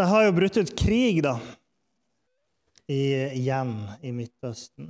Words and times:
Det 0.00 0.06
har 0.08 0.22
jo 0.24 0.32
brutt 0.32 0.56
ut 0.56 0.70
krig, 0.80 1.18
da, 1.20 1.34
igjen 2.88 3.72
i 4.00 4.14
Midtøsten. 4.16 4.86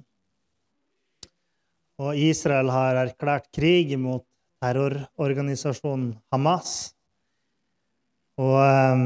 Og 1.98 2.14
Israel 2.14 2.68
har 2.70 3.00
erklært 3.00 3.48
krig 3.50 3.90
mot 3.98 4.22
terrororganisasjonen 4.62 6.12
Hamas. 6.30 6.92
Og 8.38 8.54
um, 8.54 9.02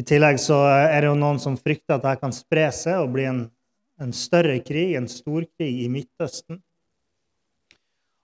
i 0.00 0.04
tillegg 0.08 0.40
så 0.40 0.62
er 0.64 1.02
det 1.04 1.10
jo 1.10 1.18
noen 1.20 1.42
som 1.42 1.58
frykter 1.60 1.98
at 1.98 2.06
dette 2.06 2.22
kan 2.22 2.32
spre 2.32 2.70
seg 2.72 3.02
og 3.02 3.12
bli 3.18 3.26
en, 3.28 3.42
en 4.00 4.14
større 4.16 4.56
krig, 4.64 4.94
en 4.96 5.10
storkrig 5.10 5.82
i 5.84 5.90
Midtøsten. 5.92 6.62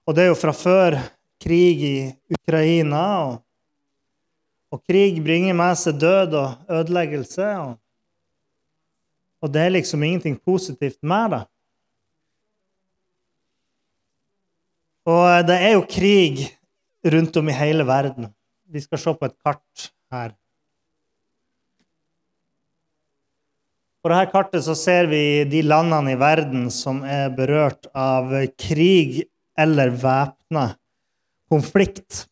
Og 0.09 0.17
det 0.17 0.25
er 0.25 0.33
jo 0.33 0.41
fra 0.47 0.56
før 0.56 0.97
krig 1.45 1.84
i 1.91 1.98
Ukraina. 2.41 3.05
og 3.27 3.37
og 4.73 4.83
krig 4.85 5.21
bringer 5.25 5.57
med 5.57 5.77
seg 5.81 6.01
død 6.01 6.34
og 6.39 6.73
ødeleggelse. 6.81 7.47
Og, 7.62 7.77
og 9.42 9.53
det 9.55 9.62
er 9.65 9.77
liksom 9.77 10.03
ingenting 10.05 10.37
positivt 10.41 10.98
med 11.03 11.37
det. 11.37 11.45
Og 15.09 15.47
det 15.48 15.57
er 15.57 15.73
jo 15.79 15.87
krig 15.89 16.45
rundt 17.09 17.39
om 17.41 17.48
i 17.48 17.57
hele 17.57 17.87
verden. 17.89 18.29
Vi 18.69 18.83
skal 18.84 19.01
se 19.01 19.15
på 19.17 19.29
et 19.31 19.39
kart 19.41 19.89
her. 20.12 20.34
På 24.05 24.12
dette 24.12 24.31
kartet 24.31 24.62
så 24.67 24.77
ser 24.79 25.09
vi 25.11 25.23
de 25.48 25.62
landene 25.64 26.12
i 26.12 26.19
verden 26.20 26.69
som 26.73 27.01
er 27.03 27.33
berørt 27.35 27.89
av 27.97 28.31
krig 28.61 29.25
eller 29.59 29.91
væpna 29.97 30.69
konflikt. 31.51 32.27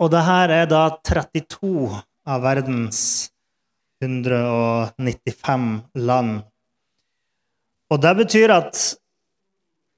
Og 0.00 0.10
det 0.10 0.22
her 0.26 0.50
er 0.50 0.66
da 0.66 0.88
32 1.06 2.02
av 2.26 2.42
verdens 2.42 3.30
195 4.02 5.68
land. 5.94 6.42
Og 7.92 8.00
det 8.02 8.14
betyr 8.18 8.50
at 8.54 8.80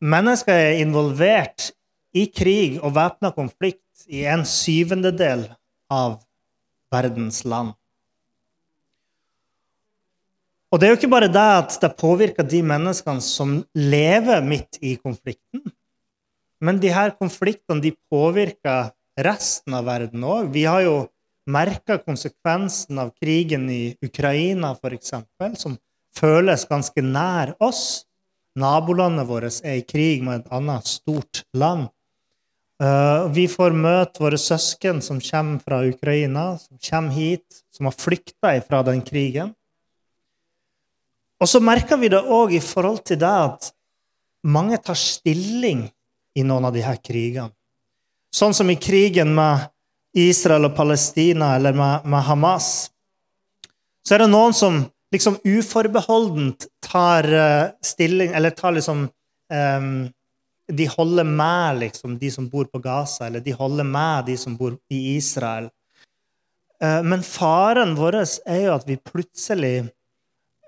mennesker 0.04 0.52
er 0.52 0.82
involvert 0.82 1.70
i 2.16 2.26
krig 2.28 2.78
og 2.82 2.94
væpna 2.96 3.32
konflikt 3.36 4.06
i 4.12 4.26
en 4.28 4.44
syvendedel 4.48 5.46
av 5.92 6.20
verdens 6.92 7.44
land. 7.48 7.72
Og 10.72 10.80
det 10.80 10.86
er 10.86 10.92
jo 10.92 10.98
ikke 10.98 11.14
bare 11.14 11.30
det 11.32 11.46
at 11.62 11.78
det 11.80 11.96
påvirker 11.96 12.44
de 12.44 12.60
menneskene 12.66 13.22
som 13.24 13.60
lever 13.72 14.42
midt 14.44 14.76
i 14.82 14.96
konflikten, 14.98 15.62
men 16.60 16.80
de 16.82 16.90
her 16.92 17.14
konfliktene 17.16 17.80
de 17.84 17.94
påvirker 18.10 18.90
resten 19.16 19.74
av 19.76 19.86
verden 19.88 20.24
òg. 20.24 20.50
Vi 20.54 20.64
har 20.68 20.84
jo 20.84 20.96
merka 21.46 21.98
konsekvensen 22.02 22.98
av 22.98 23.12
krigen 23.20 23.68
i 23.70 23.96
Ukraina, 24.02 24.74
f.eks., 24.76 25.14
som 25.60 25.76
føles 26.16 26.66
ganske 26.68 27.02
nær 27.02 27.54
oss. 27.62 28.06
Nabolandet 28.56 29.28
vårt 29.28 29.60
er 29.64 29.80
i 29.80 29.84
krig 29.84 30.24
med 30.24 30.40
et 30.40 30.54
annet 30.54 30.88
stort 30.88 31.44
land. 31.56 31.90
Uh, 32.76 33.32
vi 33.32 33.46
får 33.48 33.72
møte 33.72 34.20
våre 34.20 34.36
søsken 34.40 35.00
som 35.04 35.20
kommer 35.24 35.62
fra 35.64 35.80
Ukraina, 35.88 36.58
som 36.60 36.76
kommer 36.76 37.14
hit, 37.16 37.62
som 37.72 37.88
har 37.88 37.96
flykta 37.96 38.52
fra 38.64 38.82
den 38.84 39.00
krigen. 39.04 39.54
Og 41.40 41.48
så 41.48 41.60
merker 41.60 42.00
vi 42.00 42.10
det 42.12 42.20
òg 42.20 42.52
i 42.56 42.64
forhold 42.64 43.02
til 43.08 43.20
det 43.20 43.32
at 43.32 43.70
mange 44.44 44.76
tar 44.80 44.96
stilling 44.96 45.86
i 46.36 46.44
noen 46.44 46.68
av 46.68 46.76
her 46.76 47.00
krigene. 47.00 47.55
Sånn 48.34 48.54
som 48.54 48.70
i 48.70 48.76
krigen 48.80 49.34
med 49.36 49.68
Israel 50.16 50.70
og 50.70 50.76
Palestina 50.76 51.54
eller 51.56 51.76
med, 51.76 52.06
med 52.08 52.24
Hamas. 52.24 52.90
Så 54.06 54.16
er 54.16 54.24
det 54.24 54.32
noen 54.32 54.54
som 54.56 54.84
liksom 55.12 55.38
uforbeholdent 55.44 56.68
tar 56.84 57.26
uh, 57.32 57.72
stilling 57.84 58.32
Eller 58.34 58.54
tar 58.54 58.76
liksom 58.76 59.06
um, 59.52 59.90
De 60.66 60.86
holder 60.90 61.24
med 61.24 61.80
liksom, 61.84 62.16
de 62.18 62.30
som 62.30 62.48
bor 62.50 62.66
på 62.70 62.80
Gaza, 62.82 63.26
eller 63.26 63.40
de 63.40 63.54
holder 63.54 63.84
med 63.86 64.26
de 64.26 64.36
som 64.36 64.56
bor 64.58 64.74
i 64.90 65.16
Israel. 65.16 65.68
Uh, 66.82 67.02
men 67.06 67.22
faren 67.22 67.94
vår 67.94 68.18
er 68.24 68.64
jo 68.64 68.72
at 68.74 68.88
vi 68.88 68.96
plutselig 68.98 69.76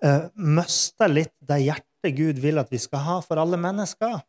uh, 0.04 0.28
mister 0.34 1.10
litt 1.10 1.34
det 1.42 1.64
hjertet 1.64 2.14
Gud 2.14 2.38
vil 2.38 2.62
at 2.62 2.70
vi 2.70 2.78
skal 2.78 3.02
ha 3.08 3.18
for 3.26 3.42
alle 3.42 3.58
mennesker. 3.58 4.20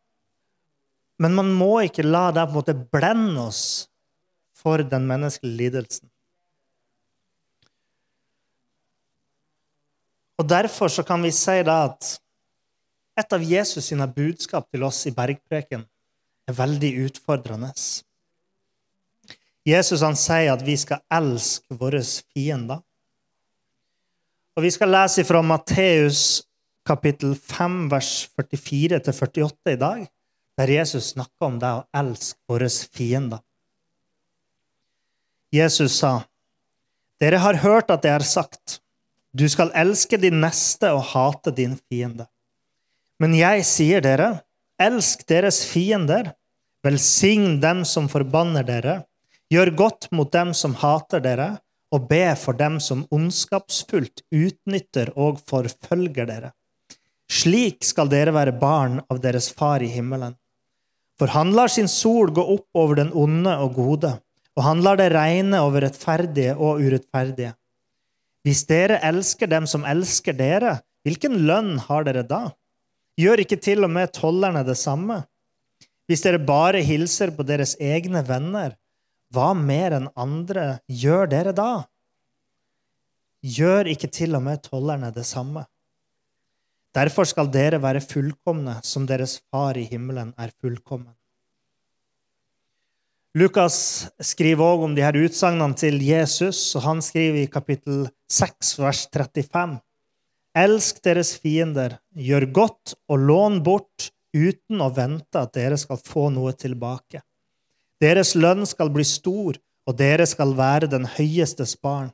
Men 1.20 1.36
man 1.36 1.50
må 1.52 1.82
ikke 1.84 2.06
la 2.06 2.30
det 2.32 2.46
på 2.48 2.54
en 2.54 2.56
måte 2.56 2.74
blende 2.96 3.42
oss 3.50 3.64
for 4.56 4.80
den 4.80 5.04
menneskelige 5.08 5.58
lidelsen. 5.58 6.08
Og 10.40 10.48
Derfor 10.48 10.88
så 10.88 11.04
kan 11.04 11.20
vi 11.20 11.32
si 11.36 11.58
da 11.66 11.82
at 11.90 12.14
et 13.20 13.34
av 13.36 13.42
Jesus 13.44 13.90
sine 13.90 14.06
budskap 14.08 14.70
til 14.72 14.86
oss 14.86 15.02
i 15.04 15.12
bergpreken 15.12 15.82
er 16.48 16.56
veldig 16.56 16.92
utfordrende. 17.04 17.68
Jesus 19.68 20.00
han 20.00 20.16
sier 20.16 20.54
at 20.54 20.64
vi 20.64 20.78
skal 20.80 21.02
elske 21.12 21.76
våre 21.76 22.00
fiender. 22.00 22.80
Og 24.56 24.64
Vi 24.64 24.70
skal 24.72 24.90
lese 24.92 25.24
fra 25.24 25.42
Matteus 25.44 26.40
kapittel 26.84 27.36
5, 27.36 27.76
vers 27.92 28.14
44-48 28.40 29.76
i 29.76 29.76
dag 29.84 30.08
der 30.60 30.68
Jesus 30.68 31.14
snakker 31.14 31.46
om 31.46 31.56
det 31.60 31.70
å 31.72 31.86
elske 31.96 32.38
våre 32.50 32.68
fiender. 32.68 33.40
Jesus 35.50 35.96
sa, 36.02 36.24
'Dere 37.20 37.40
har 37.40 37.62
hørt 37.64 37.90
at 37.90 38.02
det 38.04 38.12
er 38.12 38.26
sagt:" 38.26 38.80
'Du 39.32 39.48
skal 39.48 39.72
elske 39.74 40.20
din 40.20 40.40
neste 40.40 40.92
og 40.92 41.06
hate 41.14 41.50
din 41.50 41.78
fiende.' 41.88 42.28
Men 43.20 43.34
jeg 43.34 43.64
sier 43.64 44.00
dere, 44.04 44.44
elsk 44.80 45.26
deres 45.28 45.64
fiender, 45.64 46.34
velsign 46.84 47.60
dem 47.60 47.84
som 47.84 48.08
forbanner 48.08 48.64
dere, 48.64 49.04
gjør 49.52 49.76
godt 49.76 50.08
mot 50.12 50.30
dem 50.32 50.54
som 50.54 50.74
hater 50.74 51.20
dere, 51.20 51.58
og 51.92 52.08
be 52.08 52.36
for 52.38 52.54
dem 52.54 52.78
som 52.80 53.06
ondskapsfullt 53.10 54.22
utnytter 54.30 55.10
og 55.16 55.40
forfølger 55.42 56.28
dere. 56.28 56.52
Slik 57.30 57.84
skal 57.84 58.08
dere 58.10 58.32
være 58.32 58.54
barn 58.58 59.00
av 59.10 59.20
deres 59.20 59.50
far 59.52 59.82
i 59.82 59.90
himmelen. 59.90 60.36
For 61.20 61.28
han 61.34 61.50
lar 61.52 61.68
sin 61.68 61.88
sol 61.92 62.30
gå 62.32 62.40
opp 62.54 62.80
over 62.80 62.96
den 62.96 63.10
onde 63.12 63.52
og 63.60 63.74
gode, 63.76 64.14
og 64.56 64.62
han 64.64 64.80
lar 64.80 64.96
det 64.96 65.10
regne 65.12 65.58
over 65.60 65.84
rettferdige 65.84 66.54
og 66.56 66.80
urettferdige. 66.80 67.52
Hvis 68.40 68.62
dere 68.64 68.96
elsker 69.04 69.50
dem 69.52 69.66
som 69.68 69.84
elsker 69.84 70.32
dere, 70.38 70.78
hvilken 71.04 71.42
lønn 71.44 71.74
har 71.90 72.06
dere 72.08 72.24
da? 72.24 72.46
Gjør 73.20 73.42
ikke 73.44 73.60
til 73.60 73.84
og 73.84 73.92
med 73.92 74.14
tollerne 74.16 74.62
det 74.64 74.78
samme? 74.80 75.18
Hvis 76.08 76.24
dere 76.24 76.40
bare 76.40 76.80
hilser 76.80 77.34
på 77.36 77.44
deres 77.44 77.74
egne 77.76 78.24
venner, 78.24 78.78
hva 79.30 79.52
mer 79.54 79.98
enn 79.98 80.08
andre 80.16 80.80
gjør 80.88 81.28
dere 81.30 81.52
da? 81.52 81.84
Gjør 83.44 83.92
ikke 83.92 84.08
til 84.08 84.40
og 84.40 84.46
med 84.48 84.64
tollerne 84.64 85.12
det 85.12 85.28
samme? 85.28 85.68
Derfor 86.96 87.28
skal 87.28 87.50
dere 87.54 87.78
være 87.82 88.02
fullkomne 88.02 88.80
som 88.82 89.06
deres 89.06 89.38
far 89.50 89.78
i 89.78 89.86
himmelen 89.86 90.32
er 90.38 90.50
fullkommen. 90.58 91.14
Lukas 93.38 94.08
skriver 94.18 94.72
også 94.72 94.88
om 94.88 94.94
de 94.96 95.04
her 95.06 95.14
utsagnene 95.14 95.78
til 95.78 96.00
Jesus, 96.02 96.58
og 96.74 96.82
han 96.82 97.02
skriver 97.02 97.44
i 97.44 97.50
kapittel 97.52 98.08
6, 98.26 98.72
vers 98.82 99.04
35. 99.06 99.78
Elsk 100.58 100.98
deres 101.04 101.36
fiender, 101.38 102.00
gjør 102.10 102.48
godt 102.50 102.96
og 103.06 103.22
lån 103.28 103.60
bort 103.62 104.10
uten 104.34 104.82
å 104.82 104.90
vente 104.90 105.38
at 105.38 105.54
dere 105.54 105.78
skal 105.78 106.02
få 106.02 106.26
noe 106.34 106.56
tilbake. 106.58 107.22
Deres 108.02 108.34
lønn 108.34 108.66
skal 108.66 108.90
bli 108.90 109.06
stor, 109.06 109.54
og 109.86 109.98
dere 109.98 110.26
skal 110.26 110.56
være 110.58 110.90
den 110.90 111.06
høyestes 111.06 111.76
barn, 111.78 112.10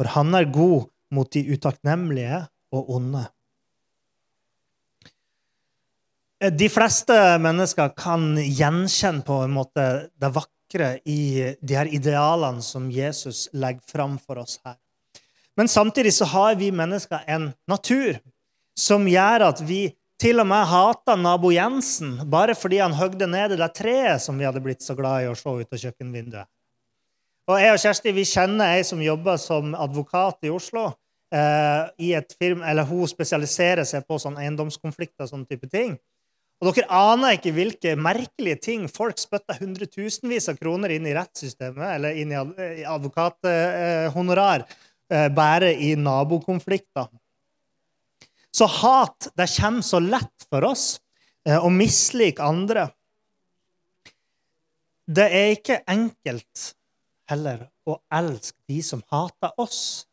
for 0.00 0.08
han 0.16 0.32
er 0.40 0.48
god 0.48 0.88
mot 1.12 1.28
de 1.36 1.44
utakknemlige 1.52 2.46
og 2.72 2.96
onde. 2.96 3.26
De 6.36 6.68
fleste 6.68 7.14
mennesker 7.40 7.94
kan 7.96 8.34
gjenkjenne 8.36 9.24
på 9.24 9.38
en 9.46 9.54
måte 9.56 9.84
det 10.20 10.28
vakre 10.34 10.88
i 11.08 11.54
de 11.64 11.76
her 11.78 11.88
idealene 11.88 12.60
som 12.60 12.90
Jesus 12.92 13.46
legger 13.56 13.80
fram 13.88 14.18
for 14.20 14.42
oss 14.42 14.58
her. 14.64 14.76
Men 15.56 15.68
samtidig 15.72 16.12
så 16.14 16.28
har 16.28 16.58
vi 16.60 16.68
mennesker 16.72 17.24
en 17.26 17.54
natur 17.68 18.18
som 18.76 19.08
gjør 19.08 19.46
at 19.46 19.62
vi 19.64 19.86
til 20.20 20.40
og 20.40 20.48
med 20.48 20.68
hater 20.68 21.16
nabo 21.16 21.48
Jensen 21.52 22.18
bare 22.28 22.56
fordi 22.56 22.82
han 22.82 22.96
høgde 22.96 23.28
ned 23.32 23.56
det 23.56 23.70
treet 23.76 24.20
som 24.20 24.36
vi 24.36 24.44
hadde 24.44 24.60
blitt 24.64 24.84
så 24.84 24.96
glad 24.96 25.24
i 25.24 25.30
å 25.30 25.36
se 25.36 25.48
ut 25.48 25.72
av 25.72 25.80
kjøkkenvinduet. 25.80 26.48
Og 27.46 27.62
Jeg 27.62 27.72
og 27.72 27.80
Kjersti 27.80 28.12
vi 28.12 28.26
kjenner 28.28 28.76
ei 28.76 28.84
som 28.84 29.00
jobber 29.00 29.38
som 29.40 29.72
advokat 29.72 30.48
i 30.48 30.52
Oslo. 30.52 30.90
Eh, 31.34 31.88
i 32.06 32.12
et 32.14 32.36
firma, 32.38 32.68
eller 32.70 32.86
Hun 32.86 33.06
spesialiserer 33.10 33.84
seg 33.84 34.04
på 34.06 34.18
sånn 34.22 34.36
eiendomskonflikter 34.38 35.24
og 35.24 35.32
sånne 35.32 35.48
type 35.50 35.66
ting. 35.70 35.96
Og 36.56 36.72
Dere 36.72 36.88
aner 36.88 37.36
ikke 37.36 37.52
hvilke 37.52 37.92
merkelige 38.00 38.56
ting 38.70 38.86
folk 38.88 39.18
spytter 39.20 39.58
hundretusenvis 39.60 40.48
av 40.48 40.56
kroner 40.56 40.94
inn 40.94 41.06
i 41.08 41.12
rettssystemet 41.16 41.90
eller 41.98 42.16
inn 42.16 42.32
i 42.32 42.38
advokathonorar 42.88 44.64
eh, 44.64 45.28
bare 45.36 45.74
i 45.76 45.92
nabokonflikter. 46.00 47.10
Så 48.56 48.66
hat 48.78 49.28
det 49.36 49.50
kommer 49.58 49.84
så 49.84 50.00
lett 50.00 50.48
for 50.48 50.64
oss 50.64 50.96
eh, 51.44 51.60
å 51.60 51.68
mislike 51.68 52.40
andre. 52.40 52.88
Det 55.06 55.28
er 55.28 55.52
ikke 55.58 55.82
enkelt 55.92 56.72
heller 57.28 57.66
å 57.84 58.00
elske 58.16 58.56
de 58.70 58.80
som 58.82 59.04
hater 59.12 59.52
oss. 59.60 60.06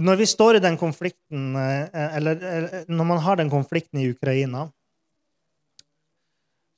Når 0.00 0.16
vi 0.16 0.26
står 0.26 0.56
i 0.56 0.64
den 0.64 0.78
konflikten, 0.80 1.56
eh, 1.56 2.16
eller 2.16 2.44
eh, 2.50 2.84
når 2.88 3.04
man 3.04 3.18
har 3.20 3.36
den 3.36 3.50
konflikten 3.52 4.00
i 4.00 4.10
Ukraina, 4.10 4.68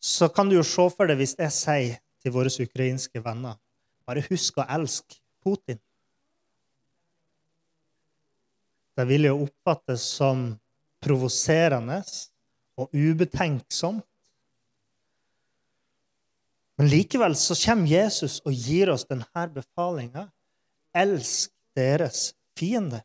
så 0.03 0.29
kan 0.29 0.49
du 0.49 0.57
jo 0.57 0.65
se 0.67 0.89
for 0.91 1.07
deg 1.07 1.21
hvis 1.21 1.37
jeg 1.39 1.55
sier 1.55 2.01
til 2.23 2.35
våre 2.35 2.51
ukrainske 2.51 3.23
venner 3.23 3.59
bare 4.07 4.25
husk 4.27 4.59
å 4.59 4.67
elske 4.69 5.21
Putin. 5.43 5.79
Det 8.93 9.05
vil 9.09 9.29
jo 9.29 9.39
oppfattes 9.47 10.05
som 10.19 10.51
provoserende 11.03 12.03
og 12.79 12.93
ubetenksomt. 12.93 14.05
Men 16.79 16.91
likevel 16.91 17.35
så 17.39 17.57
kommer 17.59 17.91
Jesus 17.91 18.41
og 18.45 18.53
gir 18.57 18.91
oss 18.93 19.07
denne 19.09 19.47
befalinga. 19.55 20.27
Elsk 20.93 21.53
deres 21.79 22.33
fiender. 22.59 23.05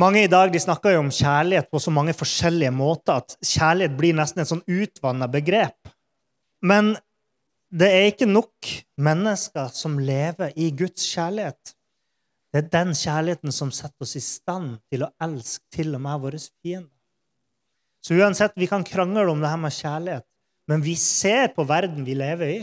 Mange 0.00 0.22
i 0.24 0.30
dag 0.30 0.48
de 0.52 0.60
snakker 0.62 0.94
jo 0.94 1.02
om 1.02 1.10
kjærlighet 1.12 1.66
på 1.68 1.80
så 1.82 1.92
mange 1.92 2.14
forskjellige 2.16 2.72
måter 2.72 3.18
at 3.20 3.34
kjærlighet 3.44 3.96
blir 3.98 4.14
nesten 4.16 4.40
et 4.40 4.48
sånn 4.48 4.62
utvanna 4.64 5.26
begrep. 5.28 5.76
Men 6.64 6.94
det 7.68 7.88
er 7.92 8.06
ikke 8.08 8.28
nok 8.30 8.70
mennesker 9.02 9.68
som 9.76 9.98
lever 10.00 10.54
i 10.56 10.70
Guds 10.78 11.04
kjærlighet. 11.10 11.74
Det 12.50 12.62
er 12.62 12.72
den 12.72 12.94
kjærligheten 12.96 13.54
som 13.54 13.74
setter 13.74 14.06
oss 14.06 14.16
i 14.16 14.24
stand 14.24 14.78
til 14.90 15.04
å 15.04 15.10
elske 15.26 15.68
til 15.76 15.92
og 15.98 16.02
med 16.06 16.24
våre 16.24 16.40
fiender. 16.40 16.94
Så 18.00 18.16
uansett, 18.16 18.56
vi 18.56 18.70
kan 18.70 18.86
krangle 18.86 19.28
om 19.28 19.42
det 19.42 19.52
her 19.52 19.60
med 19.60 19.76
kjærlighet, 19.76 20.26
men 20.70 20.80
vi 20.86 20.96
ser 20.96 21.52
på 21.52 21.66
verden 21.68 22.06
vi 22.06 22.16
lever 22.16 22.54
i, 22.56 22.58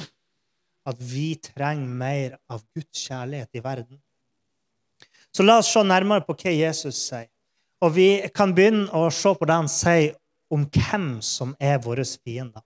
at 0.90 0.98
vi 1.04 1.36
trenger 1.44 1.98
mer 2.02 2.40
av 2.50 2.66
Guds 2.74 3.06
kjærlighet 3.06 3.60
i 3.60 3.62
verden. 3.62 4.02
Så 5.38 5.44
la 5.46 5.60
oss 5.62 5.68
se 5.70 5.84
nærmere 5.86 6.26
på 6.26 6.34
hva 6.34 6.50
Jesus 6.50 6.98
sier. 7.12 7.28
Og 7.86 7.92
vi 7.94 8.08
kan 8.34 8.56
begynne 8.58 8.88
å 8.90 9.12
se 9.14 9.36
på 9.38 9.46
det 9.46 9.54
han 9.54 9.70
sier 9.70 10.16
om 10.50 10.64
hvem 10.66 11.20
som 11.22 11.52
er 11.62 11.78
våre 11.84 12.02
fiender. 12.08 12.64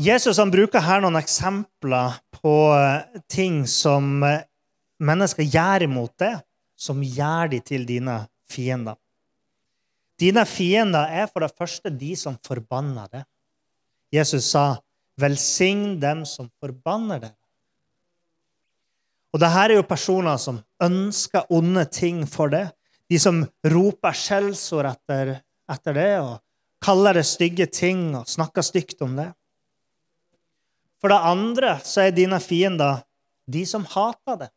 Jesus 0.00 0.40
han 0.42 0.50
bruker 0.50 0.82
her 0.82 1.04
noen 1.04 1.20
eksempler 1.20 2.18
på 2.34 2.54
eh, 2.74 3.20
ting 3.30 3.62
som 3.68 4.24
eh, 4.26 4.42
mennesker 4.98 5.46
gjør 5.46 5.86
imot 5.86 6.16
det, 6.18 6.32
som 6.74 6.98
gjør 6.98 7.52
de 7.54 7.62
til 7.70 7.86
dine 7.86 8.18
fiender. 8.50 8.98
Dine 10.18 10.42
fiender 10.50 11.14
er 11.14 11.30
for 11.30 11.46
det 11.46 11.54
første 11.54 11.92
de 11.94 12.16
som 12.18 12.34
forbanner 12.42 13.06
det. 13.12 13.26
Jesus 14.10 14.50
sa, 14.50 14.80
'Velsign 15.14 16.00
dem 16.00 16.24
som 16.26 16.50
forbanner 16.58 17.20
deg'. 17.28 17.39
Og 19.30 19.40
det 19.42 19.50
her 19.52 19.70
er 19.70 19.78
jo 19.78 19.86
personer 19.86 20.38
som 20.42 20.58
ønsker 20.82 21.50
onde 21.54 21.84
ting 21.92 22.24
for 22.28 22.50
det. 22.50 22.66
De 23.10 23.18
som 23.18 23.42
roper 23.66 24.14
skjellsord 24.16 24.88
etter, 24.90 25.36
etter 25.70 25.96
det 25.96 26.12
og 26.22 26.38
kaller 26.82 27.20
det 27.20 27.26
stygge 27.28 27.66
ting 27.70 28.10
og 28.18 28.28
snakker 28.30 28.64
stygt 28.66 29.02
om 29.06 29.14
det. 29.18 29.28
For 31.00 31.12
det 31.12 31.20
andre 31.30 31.76
så 31.86 32.06
er 32.06 32.16
dine 32.16 32.40
fiender 32.42 33.04
de 33.50 33.62
som 33.66 33.86
hater 33.88 34.44
det. 34.44 34.50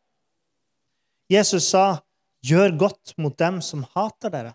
Jesus 1.30 1.70
sa, 1.70 2.02
'Gjør 2.44 2.76
godt 2.76 3.14
mot 3.16 3.38
dem 3.38 3.62
som 3.64 3.86
hater 3.94 4.28
dere'. 4.28 4.54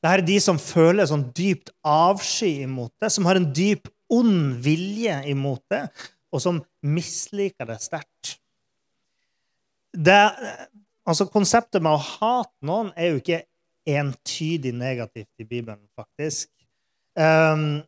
Dette 0.00 0.14
er 0.16 0.22
de 0.24 0.38
som 0.40 0.56
føler 0.56 1.04
sånn 1.04 1.26
dypt 1.36 1.68
avsky 1.84 2.62
imot 2.64 2.94
det, 3.02 3.12
som 3.12 3.26
har 3.28 3.36
en 3.36 3.52
dyp 3.52 3.90
ond 4.08 4.56
vilje 4.64 5.18
imot 5.28 5.60
det, 5.68 5.90
og 6.32 6.40
som 6.40 6.62
misliker 6.80 7.68
det 7.68 7.76
sterkt 7.84 8.39
det, 9.92 10.18
altså 11.08 11.26
Konseptet 11.30 11.82
med 11.82 11.96
å 11.96 12.02
hate 12.02 12.66
noen 12.66 12.92
er 12.96 13.12
jo 13.12 13.20
ikke 13.22 13.42
entydig 13.90 14.72
negativt 14.76 15.42
i 15.42 15.46
Bibelen, 15.46 15.82
faktisk. 15.98 16.50
Um, 17.18 17.82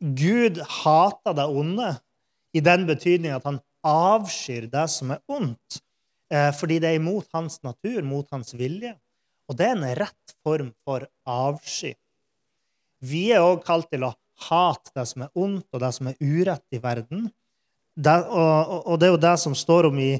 Gud 0.00 0.60
hater 0.80 1.36
det 1.36 1.46
onde 1.48 1.94
i 2.56 2.62
den 2.64 2.86
betydning 2.88 3.34
at 3.34 3.46
han 3.48 3.60
avskyr 3.86 4.68
det 4.70 4.86
som 4.92 5.14
er 5.14 5.22
ondt, 5.30 5.80
uh, 6.32 6.50
fordi 6.56 6.78
det 6.82 6.92
er 6.92 7.00
imot 7.00 7.28
hans 7.34 7.60
natur, 7.66 8.02
mot 8.06 8.28
hans 8.34 8.54
vilje. 8.54 8.94
Og 9.50 9.58
det 9.58 9.66
er 9.66 9.74
en 9.74 9.88
rett 9.98 10.36
form 10.44 10.70
for 10.84 11.08
avsky. 11.26 11.96
Vi 13.00 13.30
er 13.34 13.42
òg 13.42 13.64
kalt 13.66 13.88
til 13.90 14.04
å 14.06 14.14
hate 14.46 14.92
det 14.94 15.06
som 15.08 15.24
er 15.26 15.32
ondt, 15.34 15.66
og 15.72 15.82
det 15.82 15.90
som 15.96 16.10
er 16.10 16.18
urett 16.20 16.76
i 16.76 16.80
verden. 16.82 17.28
Det, 17.96 18.14
og, 18.30 18.76
og, 18.86 18.94
det 19.00 19.08
er 19.08 19.14
jo 19.14 19.22
det 19.24 19.36
som 19.42 19.56
står 19.56 19.90
om 19.90 19.98
i 20.00 20.12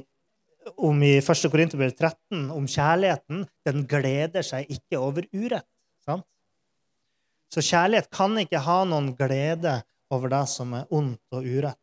om 0.77 1.03
i 1.03 1.17
1. 1.17 1.47
Korinterbrev 1.51 1.93
13, 1.95 2.49
om 2.53 2.67
kjærligheten, 2.69 3.45
den 3.65 3.85
gleder 3.89 4.45
seg 4.45 4.69
ikke 4.71 4.99
over 4.99 5.25
urett. 5.33 5.67
Sant? 6.05 6.25
Så 7.51 7.63
kjærlighet 7.65 8.11
kan 8.13 8.37
ikke 8.39 8.61
ha 8.63 8.81
noen 8.87 9.11
glede 9.17 9.81
over 10.11 10.31
det 10.31 10.45
som 10.51 10.73
er 10.77 10.87
ondt 10.93 11.35
og 11.35 11.47
urett. 11.47 11.79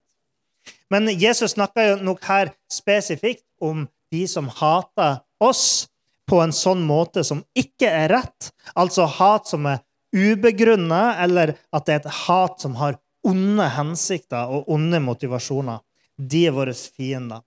Men 0.93 1.09
Jesus 1.09 1.55
snakker 1.57 1.93
jo 1.93 1.99
nok 2.05 2.25
her 2.29 2.53
spesifikt 2.73 3.47
om 3.61 3.87
de 4.13 4.25
som 4.29 4.49
hater 4.61 5.21
oss 5.41 5.89
på 6.29 6.41
en 6.43 6.53
sånn 6.53 6.83
måte 6.85 7.25
som 7.25 7.43
ikke 7.57 7.89
er 7.89 8.13
rett, 8.13 8.51
altså 8.77 9.07
hat 9.19 9.49
som 9.49 9.69
er 9.69 9.83
ubegrunna, 10.13 11.19
eller 11.25 11.55
at 11.73 11.87
det 11.87 11.95
er 11.95 12.03
et 12.03 12.19
hat 12.25 12.61
som 12.65 12.77
har 12.81 12.99
onde 13.29 13.67
hensikter 13.75 14.53
og 14.53 14.69
onde 14.73 15.01
motivasjoner. 15.05 15.81
De 16.19 16.47
er 16.49 16.55
våre 16.57 16.75
fiender. 16.75 17.45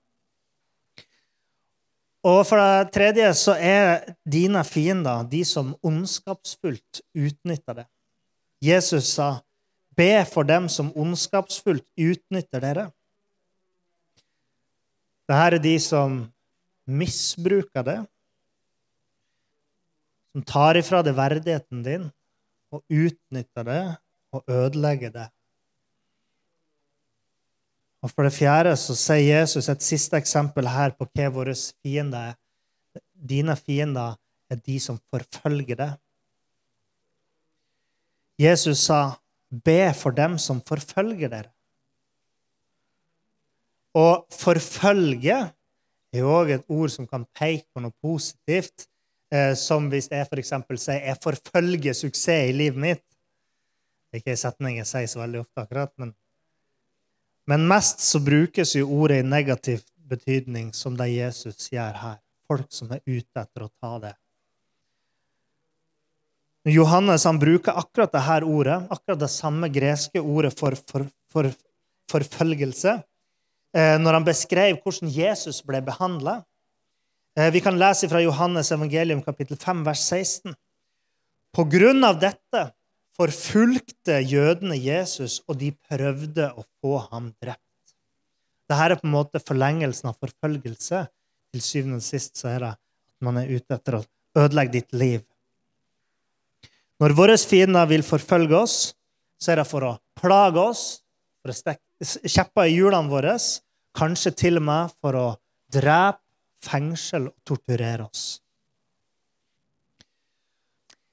Og 2.21 2.43
for 2.45 2.61
det 2.61 2.91
tredje 2.93 3.31
så 3.33 3.55
er 3.57 4.13
dine 4.29 4.61
fiender 4.67 5.25
de 5.29 5.41
som 5.47 5.73
ondskapsfullt 5.81 7.01
utnytter 7.17 7.81
det. 7.81 7.87
Jesus 8.61 9.09
sa, 9.15 9.41
'Be 9.97 10.25
for 10.25 10.43
dem 10.43 10.69
som 10.69 10.93
ondskapsfullt 10.95 11.85
utnytter 11.97 12.61
dere'. 12.61 12.91
Dette 15.27 15.55
er 15.55 15.57
de 15.59 15.79
som 15.79 16.31
misbruker 16.85 17.83
det, 17.83 17.99
som 20.31 20.43
tar 20.43 20.77
ifra 20.77 21.01
deg 21.01 21.15
verdigheten 21.15 21.83
din 21.83 22.11
og 22.71 22.83
utnytter 22.87 23.63
det 23.63 23.83
og 24.31 24.43
ødelegger 24.47 25.09
det. 25.09 25.27
Og 28.01 28.09
For 28.09 28.25
det 28.25 28.33
fjerde 28.33 28.73
så 28.81 28.95
sier 28.97 29.41
Jesus 29.41 29.69
et 29.69 29.83
siste 29.85 30.17
eksempel 30.17 30.69
her 30.69 30.95
på 30.97 31.05
hva 31.05 31.29
våre 31.33 31.53
fiender 31.53 32.31
er. 32.31 32.37
Dine 33.13 33.55
fiender 33.55 34.17
er 34.49 34.61
de 34.65 34.79
som 34.81 34.97
forfølger 35.13 35.77
deg. 35.77 35.97
Jesus 38.41 38.87
sa, 38.87 39.17
'Be 39.51 39.93
for 39.93 40.11
dem 40.11 40.37
som 40.37 40.61
forfølger 40.61 41.29
dere'. 41.29 41.51
Og 43.93 44.25
'forfølge' 44.31 45.51
er 46.13 46.23
òg 46.23 46.49
et 46.55 46.65
ord 46.67 46.89
som 46.89 47.07
kan 47.07 47.25
peke 47.35 47.67
på 47.73 47.81
noe 47.81 47.93
positivt. 48.01 48.87
Eh, 49.31 49.53
som 49.55 49.87
hvis 49.89 50.09
jeg 50.11 50.27
f.eks. 50.27 50.53
sier 50.75 51.05
'jeg 51.05 51.17
forfølger 51.23 51.93
suksess 51.93 52.49
i 52.49 52.51
livet 52.51 52.79
mitt'. 52.79 53.07
Det 54.11 54.17
er 54.17 54.17
ikke 54.17 54.31
en 54.31 54.37
setning 54.37 54.77
jeg 54.77 54.87
sier 54.87 55.07
så 55.07 55.19
veldig 55.19 55.39
ofte, 55.39 55.61
akkurat, 55.61 55.91
men 55.97 56.15
men 57.49 57.67
mest 57.67 58.03
så 58.05 58.19
brukes 58.23 58.75
jo 58.75 58.89
ordet 59.01 59.21
i 59.21 59.27
negativ 59.27 59.81
betydning, 60.11 60.73
som 60.73 60.97
det 60.97 61.11
Jesus 61.13 61.71
gjør 61.71 61.97
her. 62.03 62.19
folk 62.51 62.67
som 62.67 62.89
er 62.91 62.99
ute 63.07 63.39
etter 63.39 63.63
å 63.63 63.69
ta 63.79 63.93
det. 64.03 64.11
Johannes 66.67 67.23
han 67.23 67.39
bruker 67.39 67.77
akkurat 67.79 68.11
dette 68.11 68.41
ordet, 68.43 68.75
akkurat 68.91 69.21
det 69.21 69.29
samme 69.31 69.69
greske 69.71 70.19
ordet 70.19 70.51
for, 70.59 70.75
for, 70.75 71.07
for 71.31 71.47
forfølgelse, 72.11 72.97
eh, 73.77 73.95
når 74.01 74.19
han 74.19 74.27
beskrev 74.27 74.81
hvordan 74.83 75.13
Jesus 75.15 75.61
ble 75.63 75.79
behandla. 75.85 76.41
Eh, 77.39 77.49
vi 77.55 77.63
kan 77.63 77.79
lese 77.79 78.09
fra 78.11 78.21
Johannes 78.21 78.71
evangelium 78.75 79.23
kapittel 79.23 79.57
5, 79.57 79.85
vers 79.87 80.03
16. 80.11 80.55
På 81.55 81.65
grunn 81.71 82.03
av 82.03 82.19
dette 82.19 82.67
forfulgte 83.17 84.19
jødene 84.23 84.77
Jesus, 84.79 85.41
og 85.47 85.59
de 85.61 85.71
prøvde 85.89 86.47
å 86.55 86.65
få 86.81 86.97
ham 87.11 87.31
drept. 87.41 87.59
Dette 88.71 88.87
er 88.87 88.95
på 88.99 89.07
en 89.07 89.15
måte 89.15 89.41
forlengelsen 89.43 90.11
av 90.11 90.19
forfølgelse. 90.21 91.03
Til 91.51 91.63
syvende 91.63 91.99
og 91.99 92.05
sist 92.05 92.39
så 92.39 92.53
er 92.53 92.63
det 92.63 92.71
at 92.71 93.25
man 93.25 93.41
er 93.41 93.51
ute 93.51 93.75
etter 93.75 93.99
å 93.99 94.05
ødelegge 94.39 94.77
ditt 94.77 94.95
liv. 94.95 95.19
Når 97.01 97.15
våre 97.17 97.35
fiender 97.37 97.89
vil 97.89 98.05
forfølge 98.05 98.55
oss, 98.55 98.77
så 99.41 99.51
er 99.51 99.61
det 99.61 99.67
for 99.67 99.87
å 99.87 99.95
plage 100.21 100.61
oss, 100.61 100.83
for 101.41 101.51
å 101.51 101.57
stikke 101.57 102.29
kjepper 102.29 102.69
i 102.69 102.75
hjulene 102.77 103.11
våre, 103.11 103.33
kanskje 103.97 104.31
til 104.37 104.61
og 104.61 104.67
med 104.69 104.93
for 105.01 105.17
å 105.17 105.27
drepe, 105.73 106.21
fengsel 106.61 107.31
og 107.31 107.35
torturere 107.41 108.05
oss. 108.05 108.40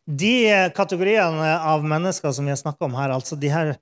De 0.09 0.71
kategoriene 0.73 1.51
av 1.69 1.85
mennesker 1.85 2.33
som 2.33 2.47
vi 2.47 2.55
har 2.55 2.61
snakka 2.61 2.87
om 2.87 2.97
her, 2.97 3.13
altså 3.13 3.37
de 3.37 3.51
her 3.53 3.75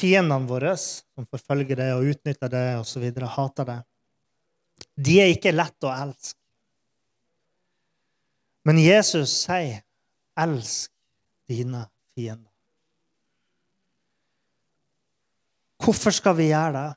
fiendene 0.00 0.48
våre 0.48 0.74
som 0.76 1.24
forfølger 1.24 1.78
det 1.80 1.88
og 1.94 2.10
utnytter 2.12 2.52
det 2.52 2.66
osv., 2.80 3.06
hater 3.36 3.68
det, 3.68 3.78
de 5.00 5.16
er 5.22 5.32
ikke 5.32 5.54
lett 5.54 5.88
å 5.88 5.92
elske. 5.92 6.36
Men 8.68 8.76
Jesus 8.76 9.32
sier, 9.46 9.80
'Elsk 10.36 10.92
dine 11.48 11.86
fiender. 12.14 12.50
Hvorfor 15.80 16.12
skal 16.12 16.36
vi 16.36 16.50
gjøre 16.50 16.72
det? 16.76 16.88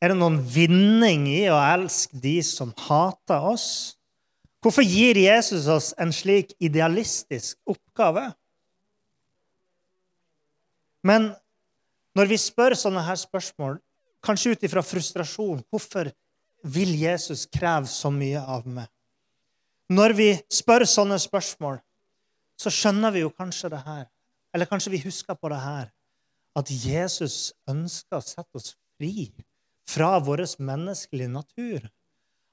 Er 0.00 0.12
det 0.12 0.18
noen 0.18 0.40
vinning 0.40 1.26
i 1.28 1.44
å 1.52 1.58
elske 1.58 2.16
de 2.16 2.38
som 2.42 2.72
hater 2.88 3.44
oss? 3.44 3.97
Hvorfor 4.62 4.82
gir 4.82 5.18
Jesus 5.20 5.68
oss 5.70 5.92
en 5.98 6.10
slik 6.14 6.54
idealistisk 6.58 7.58
oppgave? 7.68 8.24
Men 11.06 11.30
når 12.18 12.32
vi 12.32 12.38
spør 12.42 12.74
sånne 12.78 13.04
her 13.06 13.18
spørsmål, 13.20 13.78
kanskje 14.24 14.56
ut 14.56 14.64
ifra 14.66 14.82
frustrasjon 14.82 15.60
Hvorfor 15.70 16.10
vil 16.66 16.90
Jesus 16.98 17.46
kreve 17.46 17.86
så 17.86 18.10
mye 18.10 18.40
av 18.42 18.66
meg? 18.66 18.88
Når 19.88 20.14
vi 20.18 20.32
spør 20.52 20.84
sånne 20.90 21.16
spørsmål, 21.22 21.78
så 22.58 22.72
skjønner 22.74 23.14
vi 23.14 23.22
jo 23.22 23.30
kanskje 23.30 23.70
det 23.72 23.78
her, 23.86 24.08
eller 24.52 24.68
kanskje 24.68 24.92
vi 24.92 25.04
husker 25.04 25.38
på 25.38 25.48
det 25.52 25.60
her, 25.62 25.86
at 26.58 26.72
Jesus 26.72 27.52
ønsker 27.70 28.18
å 28.18 28.24
sette 28.24 28.58
oss 28.58 28.74
fri 28.98 29.30
fra 29.88 30.16
vår 30.18 30.42
menneskelige 30.58 31.30
natur. 31.30 31.86